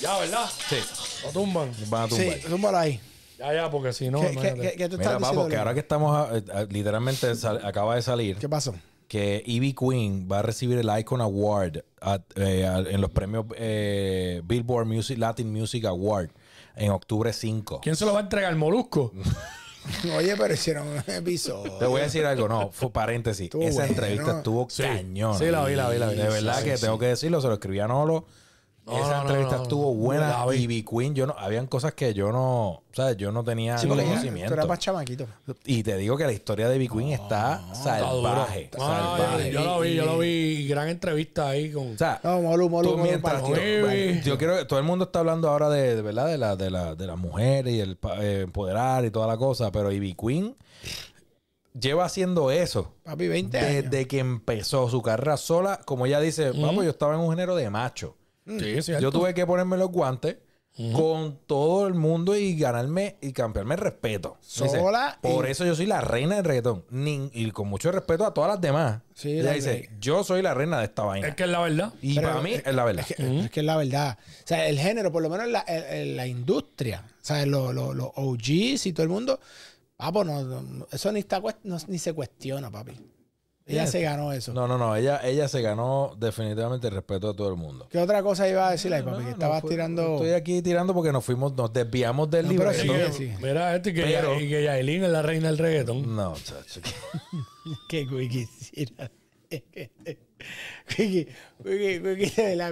[0.01, 0.49] Ya, ¿verdad?
[0.67, 0.75] Sí,
[1.23, 1.73] Lo tumban.
[1.87, 2.35] van a tumbar.
[2.41, 2.99] Sí, zúmbalo ahí.
[3.39, 4.19] Ya, ya, porque si no.
[4.19, 5.47] ¿Qué, qué, qué, qué tú Mira, estás papo, diciendo?
[5.49, 8.75] que ahora que estamos literalmente sal- acaba de salir ¿Qué pasó?
[9.13, 14.41] Que Ivy Queen va a recibir el Icon Award at- eh, en los premios eh,
[14.43, 16.31] Billboard Music Latin Music Award
[16.75, 17.81] en octubre 5.
[17.83, 18.49] ¿Quién se lo va a entregar?
[18.51, 19.13] ¿El molusco?
[20.17, 21.73] Oye, pero hicieron un episodio.
[21.77, 23.43] Te voy a decir algo, no, fue paréntesis.
[23.43, 23.89] Estuvo Esa bueno.
[23.93, 24.81] entrevista estuvo Sí.
[24.81, 25.37] cañón.
[25.37, 26.15] Sí, la vi, la vi, la vi.
[26.15, 28.25] De verdad Sí, que sí, tengo que decirlo, se lo escribí a Nolo.
[28.85, 30.27] No, Esa no, entrevista no, estuvo buena.
[30.27, 30.57] La vi.
[30.63, 33.15] Ivy Queen, yo no, habían cosas que yo no, ¿sabes?
[33.15, 34.49] Yo no tenía Sí, conocimiento.
[34.49, 35.25] tú eras más chamaquito.
[35.63, 38.69] Y te digo que la historia de Ivy Queen está salvaje.
[38.75, 39.51] Salvaje.
[39.51, 40.67] yo, lo vi, yo lo vi.
[40.67, 41.93] Gran entrevista ahí con.
[41.93, 43.41] O sea, No, Molu, Molu, tú Molu, mientras
[44.25, 46.69] yo, quiero que todo el mundo está hablando ahora de, de verdad de la de
[46.69, 50.57] la de las mujeres y el eh, empoderar y toda la cosa, pero Ivy Queen
[51.79, 53.83] lleva haciendo eso Papi, 20 años.
[53.89, 57.55] desde que empezó su carrera sola, como ella dice, vamos, yo estaba en un género
[57.55, 58.15] de macho.
[58.45, 59.01] Sí, cierto.
[59.01, 60.37] Yo tuve que ponerme los guantes
[60.95, 64.37] con todo el mundo y ganarme y cambiarme el respeto.
[64.41, 66.83] Dice, Sola Por eso yo soy la reina del reggaetón.
[66.89, 69.01] Ni- y con mucho respeto a todas las demás.
[69.13, 71.27] Sí, ella la- dice, yo soy la reina de esta vaina.
[71.27, 71.93] Es que es la verdad.
[72.01, 73.05] y Pero para mí es- es la verdad.
[73.07, 74.17] Es que, es que es la verdad.
[74.19, 77.95] O sea, el género, por lo menos la, el- la industria, o sea, los los-
[77.95, 79.39] los OGs y todo el mundo,
[79.95, 82.93] papo, no, no- eso ni, está, no- ni se cuestiona, papi.
[83.65, 84.53] Ella se ganó eso.
[84.53, 84.95] No, no, no.
[84.95, 87.87] Ella, ella se ganó definitivamente el respeto de todo el mundo.
[87.89, 89.11] ¿Qué otra cosa iba a decir ahí, papi?
[89.11, 90.15] No, que no estabas fue- tirando.
[90.15, 92.71] Estoy aquí tirando porque nos fuimos, nos desviamos del No, libro.
[92.75, 93.31] pero sí.
[93.41, 96.13] Mira, este que, Pero- y que Yailin es la reina del reggaetón.
[96.15, 96.81] No, chacho.
[97.87, 99.09] que Wiki quisiera.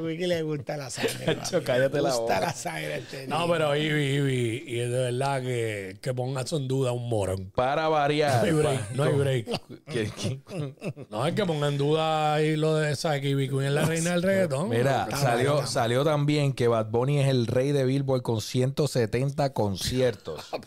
[0.01, 1.25] Wiki, le gusta la sangre.
[1.25, 1.65] Chacho, papi.
[1.65, 2.39] cállate le la gusta boca.
[2.41, 2.93] la sangre.
[2.93, 3.53] a este No, niño.
[3.53, 7.51] pero Ivy, Ivy, y es de verdad que, que ponga eso en duda un morón.
[7.55, 8.39] Para variar.
[8.39, 9.45] No hay break, no hay break.
[9.86, 10.75] ¿Quién- quién?
[11.09, 13.86] No es que ponga en duda ahí lo de esa que Ivy Queen es la
[13.86, 14.69] reina del reggaetón.
[14.69, 20.49] Mira, salió, salió también que Bad Bunny es el rey de Billboard con 170 conciertos.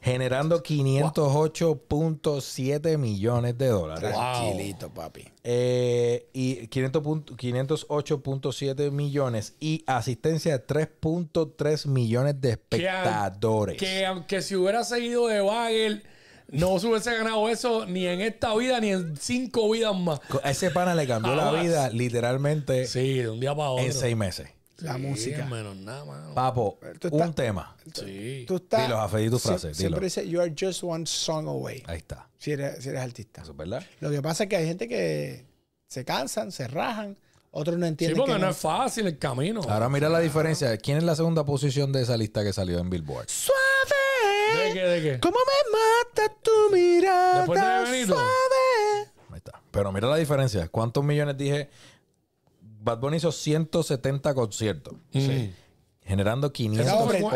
[0.00, 4.12] generando 508.7 millones de dólares.
[4.14, 5.24] Tranquilito, papi.
[5.44, 13.76] Eh, y 500 punto- 508.7 millones y asistencia de 3.3 millones de espectadores.
[13.78, 16.02] que aunque si hubiera seguido de Bagel,
[16.50, 20.20] no se hubiese ganado eso ni en esta vida ni en cinco vidas más.
[20.42, 23.84] A ese pana le cambió la vida literalmente Sí, de un día para otro.
[23.84, 24.48] en seis meses.
[24.78, 25.44] La Sí, música.
[25.46, 26.34] menos nada, mano.
[26.34, 27.76] Papo, Tú un estás- tema.
[27.94, 28.44] Sí.
[28.46, 28.82] Tú estás.
[28.82, 30.04] Dilo, Jafé, di tu sie- frase, Siempre dilo.
[30.04, 31.82] dice, you are just one song away.
[31.86, 32.28] Ahí está.
[32.38, 33.42] Si eres, si eres artista.
[33.42, 33.84] Eso es verdad.
[34.00, 35.46] Lo que pasa es que hay gente que
[35.88, 37.16] se cansan, se rajan,
[37.50, 38.16] otros no Sí, entienden.
[38.18, 39.62] porque que no, no- es fácil el camino.
[39.68, 40.76] Ahora mira la diferencia.
[40.78, 43.26] ¿Quién es la segunda posición de esa lista que salió en Billboard?
[43.26, 44.72] ¿De Suave.
[44.74, 44.80] qué?
[44.80, 45.20] ¿De qué?
[45.20, 47.38] ¿Cómo me mata tu mirada?
[47.38, 48.14] Después de Benito.
[48.14, 49.10] Suave.
[49.30, 49.60] Ahí está.
[49.72, 50.68] Pero mira la diferencia.
[50.68, 51.68] ¿Cuántos millones dije?
[52.80, 54.94] Bad Bunny hizo 170 conciertos.
[55.12, 55.46] Mm.
[56.02, 57.30] Generando No, 500 hombre, fue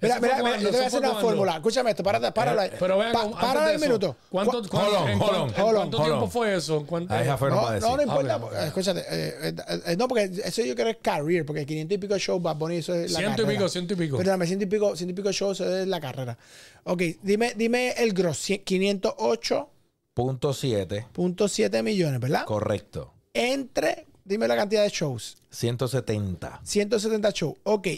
[0.00, 1.54] mira, mira, mira, yo te voy a hacer una cuando- fórmula.
[1.56, 2.70] Escúchame esto, párate, páralo ahí.
[2.78, 4.16] Pero vean, de el minuto.
[4.30, 6.28] ¿Cuánto, Cu- cuánto- Hold on, en hold cuánto- on, en hold on, cuánto hold tiempo
[6.28, 6.76] fue eso?
[6.78, 7.88] ¿En cuánto- Ahí, Jafé, no No, decir.
[7.90, 8.40] no, importa.
[8.52, 8.66] Ah.
[8.66, 9.00] Escúchate.
[9.00, 9.54] eh, eh,
[9.86, 12.76] eh, no, porque eso yo creo es career, porque 500 y pico shows, Bad Bunny,
[12.76, 13.58] eso es la Ciento y carrera.
[13.58, 14.16] pico, ciento y pico.
[14.16, 16.38] Perdóname, ciento y pico, ciento y pico shows, eso es la carrera.
[16.84, 18.48] Ok, dime, dime el gross.
[18.48, 21.82] cien- 508.7 Punto 7.
[21.82, 22.44] millones, ¿verdad?
[22.44, 23.12] Correcto.
[23.32, 25.36] Entre, dime la cantidad de shows.
[25.50, 26.60] 170.
[26.64, 27.56] 170 shows.
[27.64, 27.88] Ok,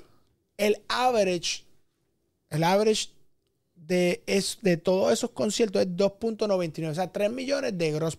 [0.57, 1.65] el average,
[2.51, 3.11] el average
[3.75, 6.91] de, es, de todos esos conciertos es 2.99.
[6.91, 8.19] O sea, 3 millones de gross.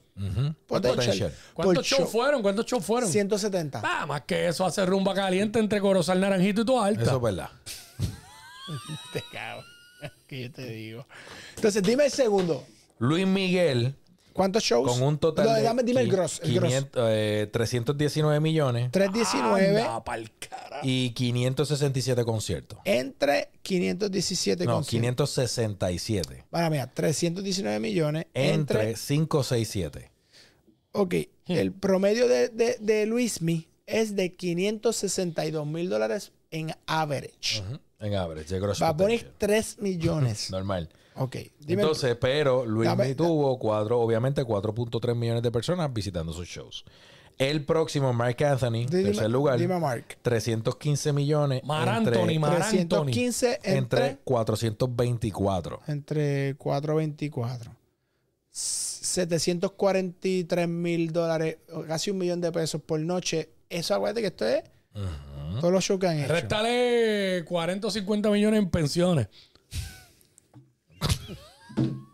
[0.67, 1.33] Potential.
[1.53, 2.07] por ¿Cuántos shows show.
[2.07, 2.41] fueron?
[2.41, 3.09] ¿Cuántos shows fueron?
[3.09, 3.81] 170.
[3.83, 7.03] Ah, más que eso hace rumba caliente entre Corozal Naranjito y tu alta.
[7.03, 7.49] Eso es verdad.
[9.13, 9.63] Te cago.
[10.27, 11.07] Que yo te digo.
[11.55, 12.63] Entonces, dime el segundo.
[12.99, 13.95] Luis Miguel,
[14.37, 14.89] ¿Cuántos shows?
[14.89, 16.39] con un total No, de dame, dime el gross.
[16.43, 16.69] El gross.
[16.69, 20.79] 500, eh, 319 millones 319 Anda pa'l cara.
[20.83, 22.79] y 567 conciertos.
[22.85, 24.89] entre 517 No, conciertos.
[25.35, 26.45] 567.
[26.49, 28.91] Para mira, 319 millones entre.
[28.91, 30.11] Entre 567.
[30.93, 31.15] Ok,
[31.47, 37.61] el promedio de, de, de Luismi es de 562 mil dólares en average.
[37.61, 37.79] Ujú.
[37.99, 39.35] En average, de gross Va a poner potential.
[39.39, 40.51] 3 millones.
[40.51, 40.89] Normal.
[41.19, 41.81] Ok, dime.
[41.81, 46.85] Entonces, pero Luis Dame- tuvo cuatro, obviamente 4.3 millones de personas visitando sus shows.
[47.37, 50.17] El próximo, Mark Anthony, dime, tercer lugar, dime, Mark.
[50.23, 51.63] 315 millones.
[51.63, 52.87] Mar entre, Anthony, Mar Anthony.
[53.11, 55.81] 315 entre entre, 424.
[55.87, 57.71] entre 424.
[59.37, 61.57] 743 mil dólares,
[61.87, 63.49] casi un millón de pesos por noche.
[63.69, 64.63] Eso acuérdate que esto es
[65.59, 66.33] todos los shows que han hecho.
[66.33, 69.27] Réstale 40 o 50 millones en pensiones.
[71.01, 71.33] ハハ
[71.77, 72.06] ハハ!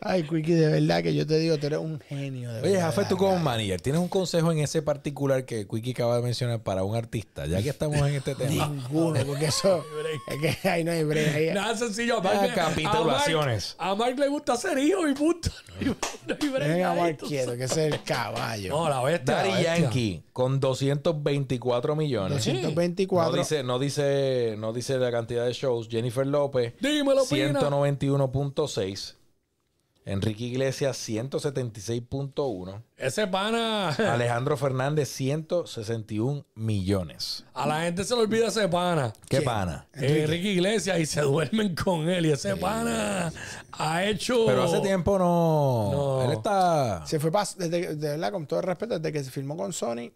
[0.00, 2.52] Ay, Quickie, de verdad que yo te digo, tú eres un genio.
[2.52, 5.92] De Oye, verdad, Jafé, tú como manager, ¿tienes un consejo en ese particular que Quickie
[5.92, 7.46] acaba de mencionar para un artista?
[7.46, 8.68] Ya que estamos en este tema.
[8.68, 9.84] Ninguno, porque eso
[10.28, 11.34] es que ahí no hay break.
[11.34, 12.16] ahí- Nada sencillo.
[12.16, 13.74] A Ah, Mark, capitulaciones.
[13.78, 15.50] A Mark, a Mark le gusta ser hijo y punto.
[16.26, 18.70] No hay, break a ahí, Mark tú quieto, que es el caballo.
[18.70, 19.34] No, la bestia.
[19.36, 19.76] la Daddy bestia.
[19.78, 22.44] Yankee con 224 millones.
[22.44, 23.30] 224.
[23.32, 25.88] No dice, no dice, no dice la cantidad de shows.
[25.88, 27.60] Jennifer López, Dímelo, Pina.
[27.60, 29.14] 191.6.
[30.08, 32.80] Enrique Iglesias, 176.1.
[32.96, 33.88] Ese pana.
[34.12, 37.44] Alejandro Fernández, 161 millones.
[37.52, 39.12] A la gente se le olvida ese pana.
[39.28, 39.44] ¿Qué ¿Quién?
[39.44, 39.88] pana?
[39.92, 40.22] Enrique.
[40.22, 42.26] Enrique Iglesias y se duermen con él.
[42.26, 43.32] Y ese pana
[43.72, 44.46] ha hecho.
[44.46, 45.90] Pero hace tiempo no.
[45.92, 46.22] No.
[46.22, 47.04] Él está.
[47.04, 50.12] Se fue desde, de verdad, con todo el respeto, desde que se firmó con Sony.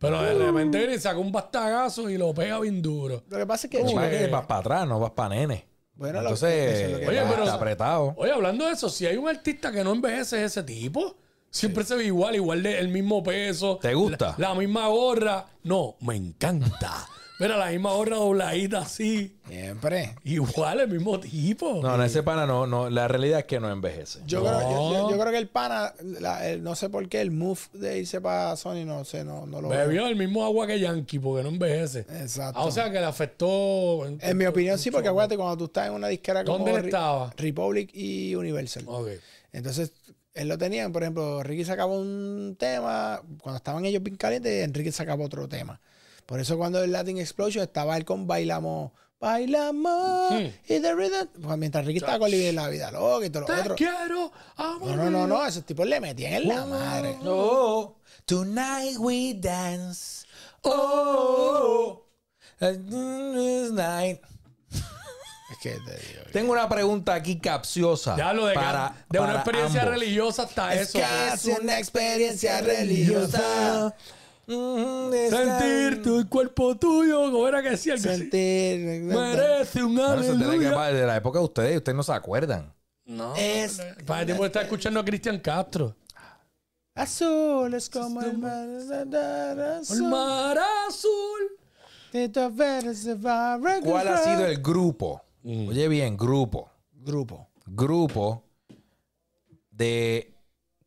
[0.00, 3.22] Pero de repente viene y saca un bastagazo y lo pega bien duro.
[3.28, 3.78] Lo que pasa es que.
[3.78, 5.73] Lo que Uy, pasa es que vas para atrás, no vas para nene.
[5.96, 8.14] Bueno, lo- Entonces, eso es lo que Oye, está pero- apretado.
[8.16, 11.16] Oye, hablando de eso, si hay un artista que no envejece es ese tipo.
[11.50, 13.78] Siempre se ve igual, igual de el mismo peso.
[13.80, 14.34] ¿Te gusta?
[14.38, 15.46] La, la misma gorra.
[15.62, 17.06] No, me encanta.
[17.40, 19.36] Mira, la misma gorra dobladita así.
[19.48, 20.14] Siempre.
[20.22, 21.80] Igual, el mismo tipo.
[21.82, 22.88] No, no, ese pana no, no.
[22.88, 24.20] La realidad es que no envejece.
[24.24, 24.46] Yo, No.
[24.56, 27.32] creo, yo, yo- yo creo que el pana, la- el- no sé por qué, el
[27.32, 29.80] move de irse para Sony, no sé, no, no lo veo.
[29.80, 32.00] Bebió el mismo agua que Yankee porque no envejece.
[32.22, 32.60] Exacto.
[32.60, 34.06] Ah, o sea que le afectó.
[34.06, 36.80] En mi opinión, sí, porque acuérdate, cuando tú estás en una disquera como ¿Dónde él
[36.82, 37.32] Re- estaba?
[37.36, 38.84] Republic y Universal.
[38.86, 39.08] Ok.
[39.52, 39.92] Entonces,
[40.34, 44.92] él lo tenían, por ejemplo, Ricky sacaba un tema, cuando estaban ellos bien calientes, Enrique
[44.92, 45.80] sacaba otro tema.
[46.26, 50.46] Por eso cuando el Latin Explosion estaba él con Bailamos, Bailamos, Hmm.
[50.68, 53.46] y the rhythm, pues mientras Ricky estaba con Libre la vida loca y todo lo
[53.46, 53.74] Te otro.
[53.74, 54.90] quiero, amor.
[54.90, 57.16] No, no, no, no, esos tipos le metían en la madre.
[57.24, 57.96] Oh,
[58.26, 60.26] tonight we dance.
[60.62, 62.02] Oh,
[62.60, 64.20] night.
[65.50, 66.22] Es que te digo.
[66.32, 68.16] Tengo una pregunta aquí capciosa.
[68.16, 69.94] Ya lo de, para, de una experiencia ambos.
[69.98, 70.98] religiosa hasta Es eso.
[71.00, 73.94] casi una experiencia religiosa.
[74.46, 78.00] Sentir tu cuerpo tuyo, como era que decía el.
[78.00, 79.02] Sentir.
[79.02, 80.92] Merece un Bueno, eso es de la, aleluya.
[80.92, 82.72] de la época de ustedes, ustedes no se acuerdan.
[83.06, 85.94] No, Es- para el tiempo de estar escuchando a Cristian Castro.
[86.94, 88.66] Azul es como el mar.
[88.68, 90.02] El azul.
[90.08, 91.58] mar azul.
[92.12, 95.20] Tito Verde se va a ¿Cuál ha sido el grupo?
[95.44, 96.70] Oye bien, grupo.
[96.92, 97.48] grupo?
[97.66, 98.44] Grupo
[99.70, 100.32] de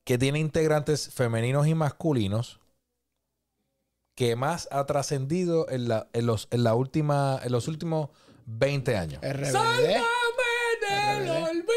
[0.03, 2.59] que tiene integrantes femeninos y masculinos
[4.17, 8.09] que más ha trascendido en, la, en, los, en, la última, en los últimos
[8.47, 9.21] 20 años.
[9.21, 9.51] RBD.
[9.51, 11.67] Sálvame del olvido.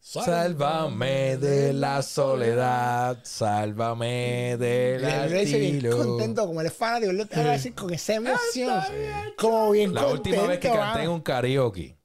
[0.00, 7.50] Sálvame de la soledad, sálvame le dice bien contento, como el fanático, lo te va
[7.50, 8.80] a decir con esa emoción.
[9.36, 10.30] Como bien La contento.
[10.30, 11.04] última vez que canté ah.
[11.04, 11.98] en un karaoke,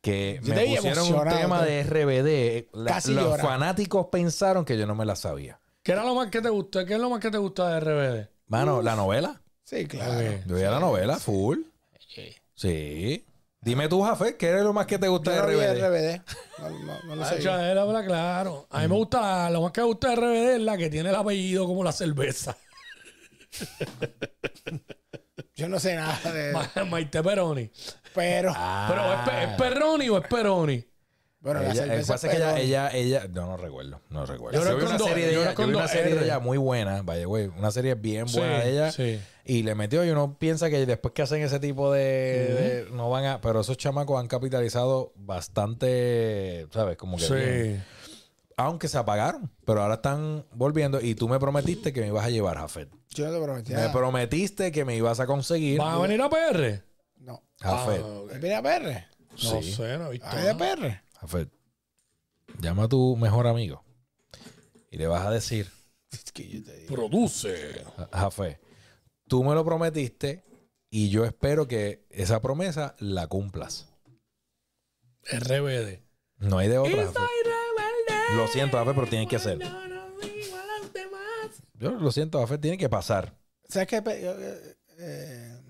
[0.00, 3.42] que Yo me pusieron un tema de RBD, la- Casi los llora.
[3.42, 5.58] fanáticos pensaron que yo no me la sabía.
[5.82, 6.86] ¿Qué era lo más que te gustó?
[6.86, 8.31] ¿Qué es lo más que te gusta de RBD?
[8.52, 9.40] Mano, la novela.
[9.64, 10.20] Sí, claro.
[10.46, 11.60] Yo veía la novela, full.
[12.54, 13.24] Sí.
[13.62, 15.86] Dime tú, Jafé, ¿qué es lo más que te gusta Yo no de RBD?
[15.86, 16.20] RBD.
[16.58, 17.38] No, no, no lo Ah, sé.
[18.04, 18.66] claro.
[18.68, 21.08] A mí me gusta, lo más que me gusta de RBD es la que tiene
[21.08, 22.54] el apellido como la cerveza.
[25.54, 27.70] Yo no sé nada de Ma- Maite Peroni.
[28.14, 28.52] Pero,
[28.88, 30.84] Pero ¿es, pe- ¿es Peroni o es Peroni?
[31.42, 34.24] Bueno, la Ella, el cerveza pasa es que ella, ella, ella, no, no recuerdo, no
[34.24, 34.58] recuerdo.
[34.62, 37.02] Yo Yo, vi una serie de ella, yo vi una serie de ella muy buena,
[37.02, 38.92] vaya, güey, una serie bien buena Sí, de ella.
[38.92, 39.20] sí.
[39.44, 42.00] Y le metió y uno piensa que después que hacen ese tipo de,
[42.84, 46.96] de- no van a, pero esos chamacos han capitalizado bastante, ¿sabes?
[46.96, 47.76] Como que bien.
[47.76, 47.82] Sí.
[48.56, 52.30] aunque se apagaron, pero ahora están volviendo y tú me prometiste que me ibas a
[52.30, 52.88] llevar, Jafet.
[53.10, 56.30] Yo no te prometí Me prometiste que me ibas a conseguir, ¿Van a venir a
[56.30, 56.82] PR?
[57.18, 57.42] No.
[57.60, 58.00] Jafet.
[58.00, 58.32] Ah, ok.
[58.40, 59.06] ¿Viene a PR?
[59.42, 59.72] No Sí.
[59.72, 60.26] sé, no he visto.
[60.28, 60.76] ¿A de nada.
[60.76, 61.02] PR?
[61.22, 61.48] Jafet,
[62.60, 63.84] llama a tu mejor amigo
[64.90, 65.70] y le vas a decir,
[66.10, 66.94] Es que yo te digo.
[66.94, 67.84] Produce.
[68.12, 68.60] Jafet,
[69.28, 70.44] tú me lo prometiste
[70.90, 73.88] y yo espero que esa promesa la cumplas.
[75.30, 76.02] RBD.
[76.38, 76.90] No hay de otra.
[76.90, 78.36] Rebelde.
[78.36, 79.58] Lo siento, Jafet, pero tiene que ser.
[79.58, 81.62] No, no soy igual a los demás.
[81.74, 83.38] Yo lo siento, Jafet, tiene que pasar.
[83.68, 84.02] ¿Sabes qué?
[84.04, 85.61] Eh, eh,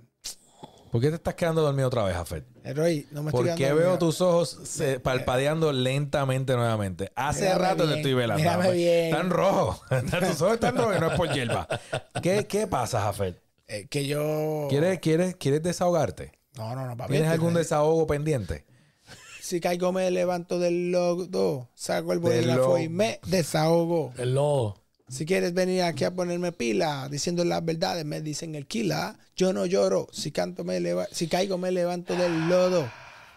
[0.92, 2.44] ¿Por qué te estás quedando dormido otra vez, Jafet?
[2.74, 7.10] Roy, no me estoy ¿Por qué veo tus ojos se- parpadeando lentamente nuevamente?
[7.16, 8.42] Hace Mírame rato te bien, estoy velando.
[8.42, 9.04] mírame bien.
[9.06, 9.80] Están rojos.
[10.28, 11.66] tus ojos están rojos y no es por hierba.
[12.22, 13.42] ¿Qué, qué pasa, Jafet?
[13.68, 14.66] Eh, que yo...
[14.68, 16.32] ¿Quieres, quieres, ¿Quieres desahogarte?
[16.58, 17.12] No, no, no, papi.
[17.12, 18.66] ¿Tienes este- algún desahogo pendiente?
[19.40, 22.78] Si caigo me levanto del lodo, saco el bolígrafo lodo.
[22.78, 24.12] y me desahogo.
[24.18, 24.81] El lodo.
[25.12, 29.18] Si quieres venir aquí a ponerme pila, diciendo las verdades, me dicen el kila.
[29.36, 30.08] Yo no lloro.
[30.10, 32.90] Si canto me leva- si caigo me levanto del lodo.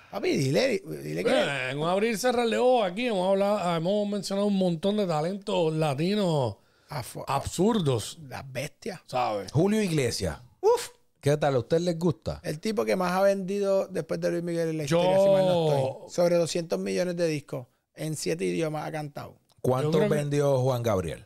[0.10, 4.08] Papi, dile, dile que Eh, En un abrir cerrar de ojos aquí hemos hablado, hemos
[4.08, 6.56] mencionado un montón de talentos latinos
[6.90, 9.02] afo- absurdos, las bestias.
[9.08, 9.52] ¿sabes?
[9.52, 10.38] Julio Iglesias.
[10.62, 11.56] Uf, ¿Qué tal?
[11.56, 12.40] ¿A usted les gusta?
[12.44, 15.30] el tipo que más ha vendido después de Luis Miguel en la Yo- historia, si
[15.30, 16.10] mal no estoy.
[16.14, 17.68] Sobre 200 millones de discos.
[17.96, 19.36] En siete idiomas ha cantado.
[19.60, 21.26] ¿Cuánto que- vendió Juan Gabriel?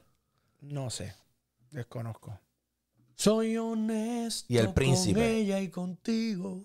[0.62, 1.14] No sé.
[1.72, 2.38] Desconozco.
[3.16, 5.20] Soy honesto Y el príncipe.
[5.20, 6.64] con ella y contigo.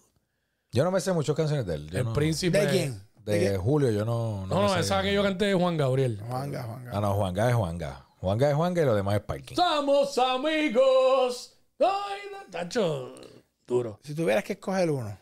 [0.72, 1.90] Yo no me sé muchas canciones de él.
[1.90, 2.59] Yo el no- príncipe.
[2.59, 3.03] ¿De quién?
[3.24, 4.47] De Julio, yo no.
[4.47, 6.20] No, no, esa que yo canté de Juan Gabriel.
[6.28, 6.90] Juanga, Juanga.
[6.95, 8.07] Ah, no, Juanga es Juanga.
[8.20, 9.57] Juanga es Juanga y lo demás es parking.
[9.57, 11.57] Somos amigos.
[11.80, 13.14] Ay, no, Tacho,
[13.66, 13.99] duro.
[14.03, 15.16] Si tuvieras que escoger uno,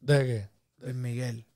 [0.00, 0.48] ¿De qué?
[0.78, 1.46] Luis Miguel,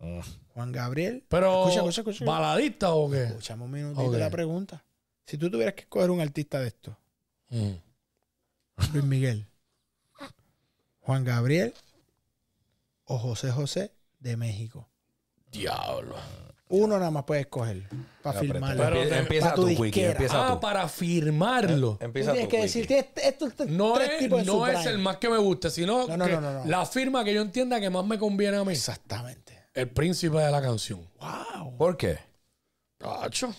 [0.00, 0.20] Mm.
[0.54, 1.24] Juan Gabriel.
[1.28, 2.24] Pero, Escucha, escucha, escucha.
[2.24, 3.24] ¿baladista o qué?
[3.24, 4.14] Escuchame un minutito Ok.
[4.16, 4.84] la pregunta.
[5.26, 6.96] Si tú tuvieras que escoger un artista de esto,
[7.48, 7.72] Mm.
[8.92, 9.46] Luis Miguel,
[11.00, 11.72] Juan Gabriel
[13.04, 14.88] o José José de México.
[15.52, 16.16] Diablo.
[16.68, 17.88] Uno nada más puedes escoger
[18.22, 18.82] para firmarlo.
[18.82, 20.00] Pero empie- te- empieza pa' tu tú, Wiki.
[20.02, 20.60] Empieza Ah, tú.
[20.60, 21.96] para firmarlo.
[22.00, 22.66] Tú Empieza tienes tú, que Wiki.
[22.66, 26.16] decir que este- tres No, es, tipos no el más que me guste, sino No,
[26.16, 26.64] no, que no, no, no.
[26.64, 28.72] la firma que yo entienda que más me conviene a mí.
[28.72, 29.66] Exactamente.
[29.72, 31.08] El príncipe de la canción.
[31.20, 31.76] Wow.
[31.76, 32.18] ¿Por qué?
[32.98, 33.54] Tacho.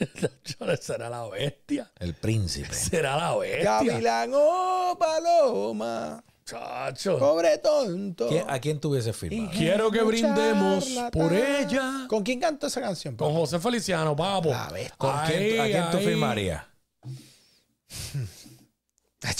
[0.80, 1.90] Será la bestia.
[1.98, 2.72] El príncipe.
[2.74, 3.64] Será la bestia.
[3.82, 6.22] Gavilán o Paloma.
[6.44, 7.18] Chacho.
[7.18, 8.28] Pobre tonto.
[8.28, 9.50] ¿Quién- ¿A quién tuviese firma?
[9.52, 12.06] Quiero que brindemos por ella.
[12.08, 13.14] ¿Con quién cantó esa canción?
[13.16, 13.32] Con?
[13.32, 14.48] José Feliciano, papo.
[14.50, 14.94] La bestia.
[14.98, 16.64] ¿Con quién, ¿A Ahí, quién tú firmarías?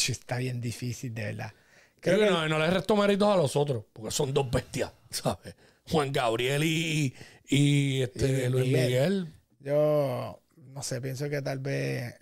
[0.08, 1.52] Está bien difícil, de verdad.
[2.00, 4.50] Creo Creo que que no, no le resto méritos a los otros, porque son dos
[4.50, 5.54] bestias, ¿sabes?
[5.90, 7.14] Juan Gabriel y,
[7.48, 8.84] y, este, Y Luis Luis Miguel.
[9.24, 9.32] Miguel.
[9.61, 10.40] yo,
[10.72, 12.14] no sé, pienso que tal vez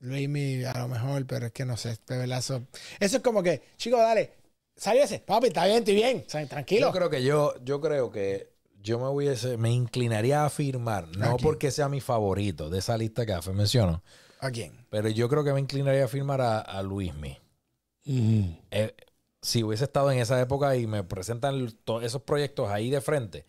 [0.00, 2.62] Luismi a lo mejor, pero es que no sé, de verdad, eso,
[3.00, 4.32] eso es como que, chicos, dale,
[4.76, 6.88] sálvese, papi, está bien, estoy bien, tranquilo.
[6.88, 11.36] Yo creo que yo, yo creo que yo me hubiese, me inclinaría a firmar, no
[11.38, 14.02] porque sea mi favorito de esa lista que Afe mencionó,
[14.40, 14.72] ¿A quién?
[14.90, 17.38] Pero yo creo que me inclinaría a firmar a, a Luismi.
[18.04, 18.58] Mm.
[18.70, 18.94] Eh,
[19.40, 23.46] si hubiese estado en esa época y me presentan to- esos proyectos ahí de frente,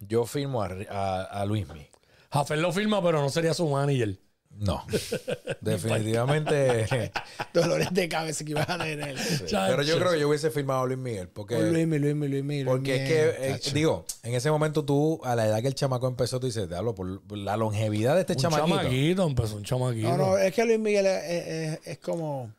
[0.00, 1.88] yo firmo a, a, a Luismi.
[2.32, 4.18] Jafet lo firma, pero no sería su manager.
[4.50, 4.84] No.
[5.62, 7.10] Definitivamente.
[7.54, 9.16] Dolores de cabeza que ibas a tener.
[9.50, 11.28] Pero yo creo que yo hubiese firmado a Luis Miguel.
[11.28, 12.64] Porque, Con Luismi, Luismi, Luismi.
[12.64, 16.06] porque es que, eh, digo, en ese momento tú, a la edad que el chamaco
[16.06, 18.76] empezó, tú dices, diablo, por, por la longevidad de este Un chamaquito.
[18.76, 20.08] chamaquito, empezó un chamaquito.
[20.08, 22.52] No, no, es que Luis Miguel es, es- es- es como.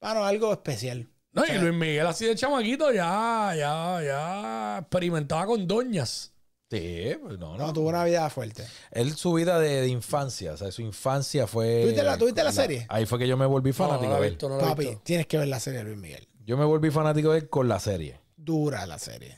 [0.00, 1.06] Bueno, algo especial.
[1.32, 6.32] No, y Luis Miguel así de chamaquito ya, ya, ya experimentaba con doñas.
[6.78, 7.72] Sí, pues no, No, no.
[7.72, 8.64] tuvo una vida fuerte.
[8.90, 11.82] Él, su vida de, de infancia, o sea, su infancia fue.
[11.82, 12.86] ¿Tuviste la- tuviste la serie?
[12.88, 14.32] Ahí fue que yo me volví fanático no la he de él.
[14.34, 15.00] visto, Papi, visto.
[15.04, 16.26] tienes que ver la serie de Luis Miguel.
[16.46, 18.18] Yo me volví fanático de él con la serie.
[18.36, 19.36] Dura la serie.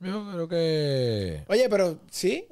[0.00, 1.44] Yo creo que.
[1.48, 2.46] Oye, pero sí.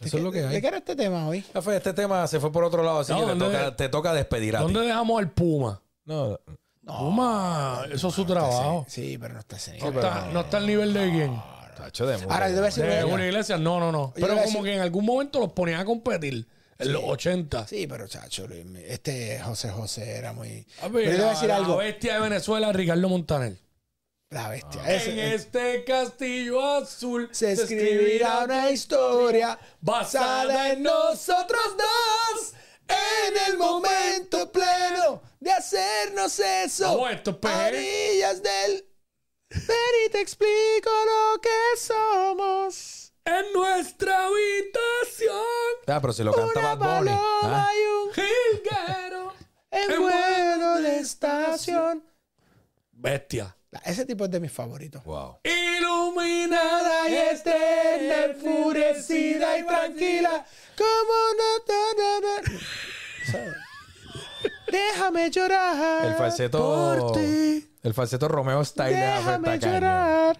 [0.00, 0.60] Eso es lo que ¿De hay.
[0.60, 1.44] qué era este tema hoy?
[1.72, 4.12] Este tema se fue por otro lado, así No, que te ¿dónde- toca, te toca
[4.12, 4.86] despedir a ¿Dónde ti.
[4.86, 5.80] dejamos al Puma?
[6.04, 6.38] No,
[6.84, 8.84] Puma, eso es su trabajo.
[8.88, 11.42] Sí, pero no está ese No está, no está al nivel de quién.
[11.76, 14.12] Tacho de Ahora, yo te voy a decir De una- una iglesia, no, no, no.
[14.14, 16.46] Pero a como decir- que en algún momento los ponían a competir.
[16.78, 17.66] En los 80.
[17.66, 20.66] Sí, pero chacho, Luis este José José era muy.
[20.82, 21.76] A Pero ver, yo te voy a la, decir la algo.
[21.78, 23.56] bestia de Venezuela, Ricardo Montaner.
[24.28, 24.82] La bestia.
[24.84, 32.52] en Ese- este castillo azul se escribirá una historia basada en nosotros dos.
[32.88, 36.84] en el momento pleno de hacernos eso.
[36.84, 37.48] Vamos, esto es PG.
[37.48, 38.84] a orillas del.
[39.50, 43.12] Ven y te explico lo que somos.
[43.24, 45.36] En nuestra habitación.
[45.86, 47.10] Ah, pero si lo canta Una Bad Bunny.
[47.10, 47.72] paloma ah.
[47.74, 49.34] y un Jilguero.
[49.70, 52.04] en vuelo de estación.
[52.92, 53.56] Bestia.
[53.84, 55.04] Ese tipo es de mis favoritos.
[55.04, 55.38] Wow.
[55.44, 61.46] Iluminada y eterna, enfurecida y tranquila, como no,
[64.76, 66.04] Déjame llorar.
[66.06, 66.58] El falseto.
[66.58, 67.72] Por ti.
[67.82, 70.36] El falseto Romeo Style Déjame llorar.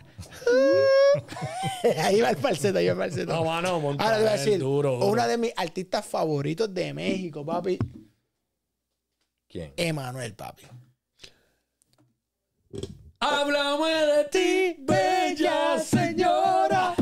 [2.02, 3.32] ahí va el falseto, ahí va el falseto.
[3.32, 5.06] No, mano, Ahora te voy a decir, duro, duro.
[5.06, 7.78] una de mis artistas favoritos de México, papi,
[9.48, 9.72] ¿Quién?
[9.76, 10.64] Emanuel, papi.
[13.20, 16.94] Háblame de ti, bella señora.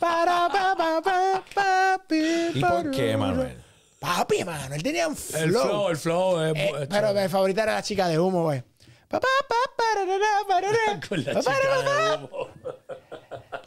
[0.00, 3.61] Para, pa, pa, pa, papi, ¿Y por qué, Manuel?
[4.02, 5.40] Papi, Emanuel tenía un flow.
[5.42, 6.40] El flow, el flow.
[6.42, 7.22] Es, Eh, es pero chévere.
[7.22, 8.62] mi favorita era la chica de humo, güey.
[9.08, 11.00] Pararara, pararara.
[11.08, 12.48] Con la chica de humo.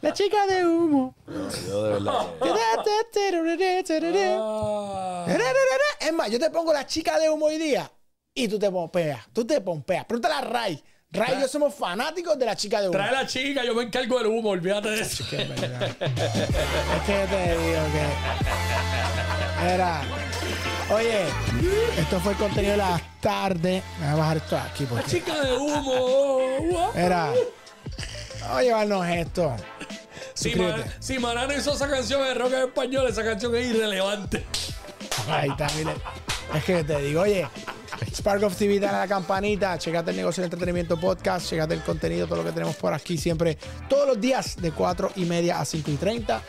[0.02, 1.14] La chica de humo.
[1.26, 2.26] Yo de verdad.
[6.00, 7.90] Es más, yo te pongo la chica de humo hoy día
[8.34, 9.20] y tú te pompeas.
[9.32, 10.04] Tú te pompeas.
[10.04, 10.82] Pregúntale a Ray.
[11.10, 12.98] Ray y yo somos fanáticos de la chica de humo.
[12.98, 15.22] Trae la chica, yo me encargo del humo, olvídate de eso.
[15.22, 18.06] Es que yo te digo que.
[19.72, 20.02] Era.
[20.88, 21.24] Oye,
[21.98, 23.82] esto fue el contenido de la tarde.
[24.00, 25.10] Me voy a bajar esto aquí La porque.
[25.10, 26.92] chica de humo.
[26.94, 27.32] Era.
[28.40, 29.56] Vamos a llevarnos esto.
[30.34, 30.54] Si.
[30.54, 34.44] Man- si Manano hizo esa canción de rock en español, esa canción es irrelevante.
[35.28, 35.92] Ahí está, mire.
[36.54, 37.48] Es que te digo, oye,
[38.14, 41.82] Spark of TV, dale a la campanita, checate el negocio de entretenimiento podcast, checate el
[41.82, 43.58] contenido, todo lo que tenemos por aquí siempre,
[43.88, 46.40] todos los días de 4 y media a 5 y 30.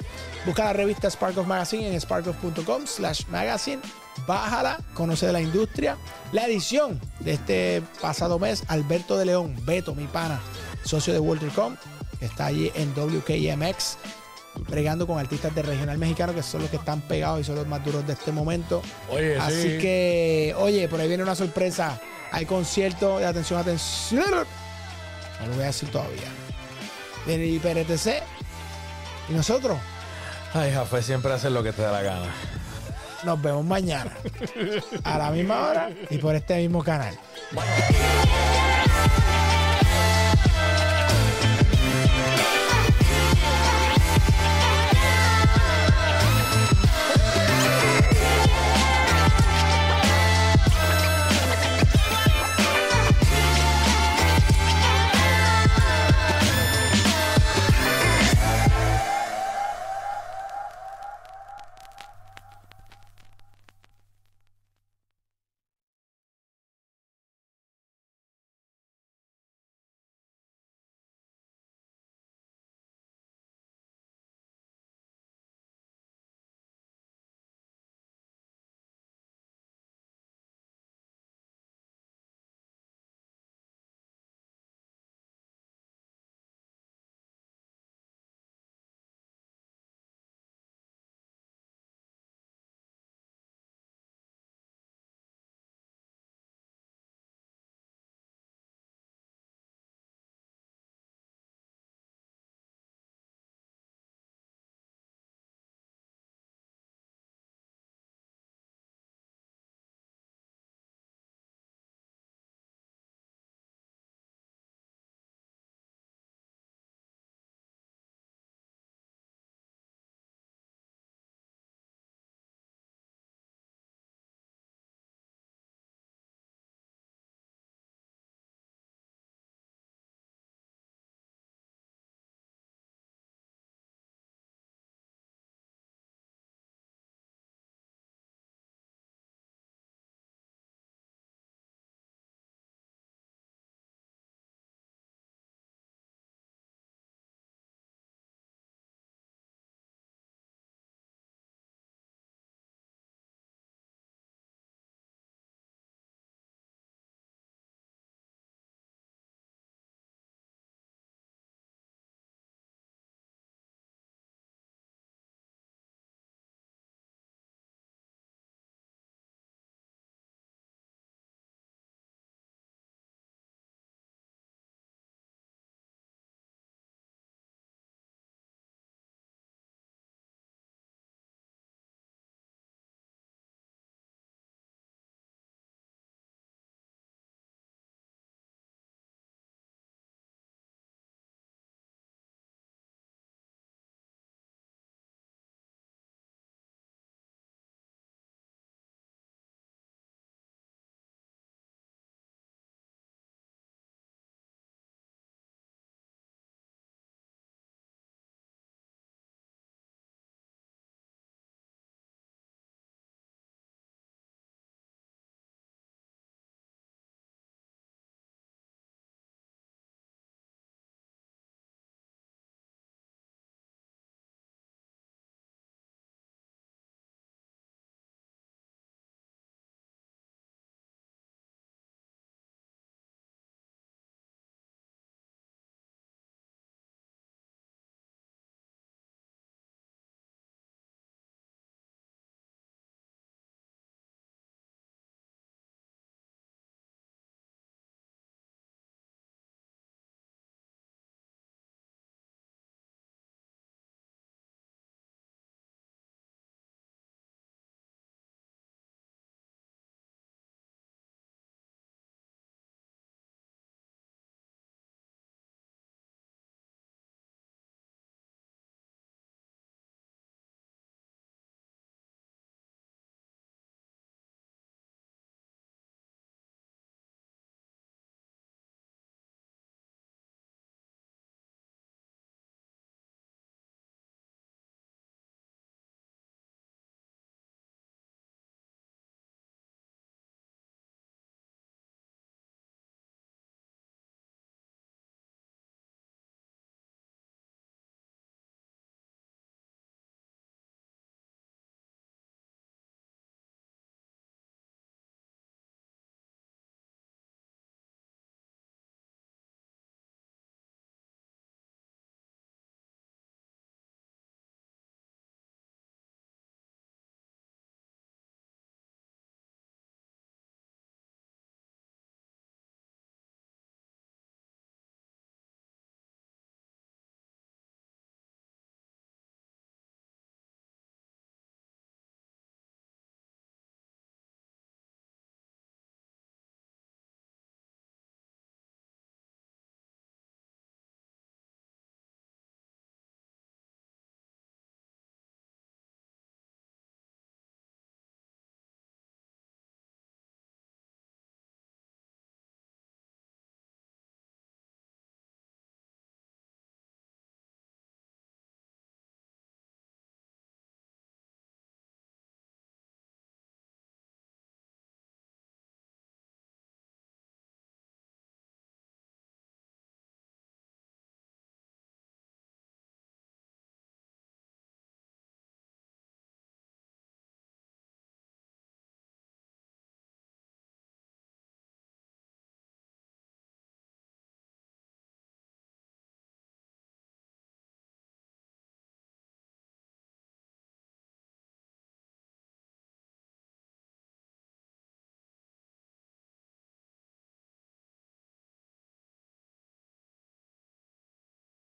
[0.45, 3.81] Busca la revista Spark of Magazine en sparkoff.com slash magazine.
[4.25, 5.97] Bájala, conoce de la industria.
[6.31, 10.39] La edición de este pasado mes, Alberto de León, Beto, mi pana,
[10.83, 11.75] socio de WalterCom,
[12.19, 13.97] que está allí en WKMX
[14.67, 17.67] bregando con artistas de regional mexicano que son los que están pegados y son los
[17.67, 18.81] más duros de este momento.
[19.11, 19.77] Oye, Así sí.
[19.77, 21.99] que, oye, por ahí viene una sorpresa.
[22.31, 24.23] Hay concierto de atención, atención.
[25.41, 26.27] No lo voy a decir todavía.
[27.27, 28.23] Del IPRTC.
[29.29, 29.77] Y nosotros
[30.53, 32.33] Ay, Jafé siempre hace lo que te da la gana.
[33.23, 34.11] Nos vemos mañana
[35.03, 37.17] a la misma hora y por este mismo canal.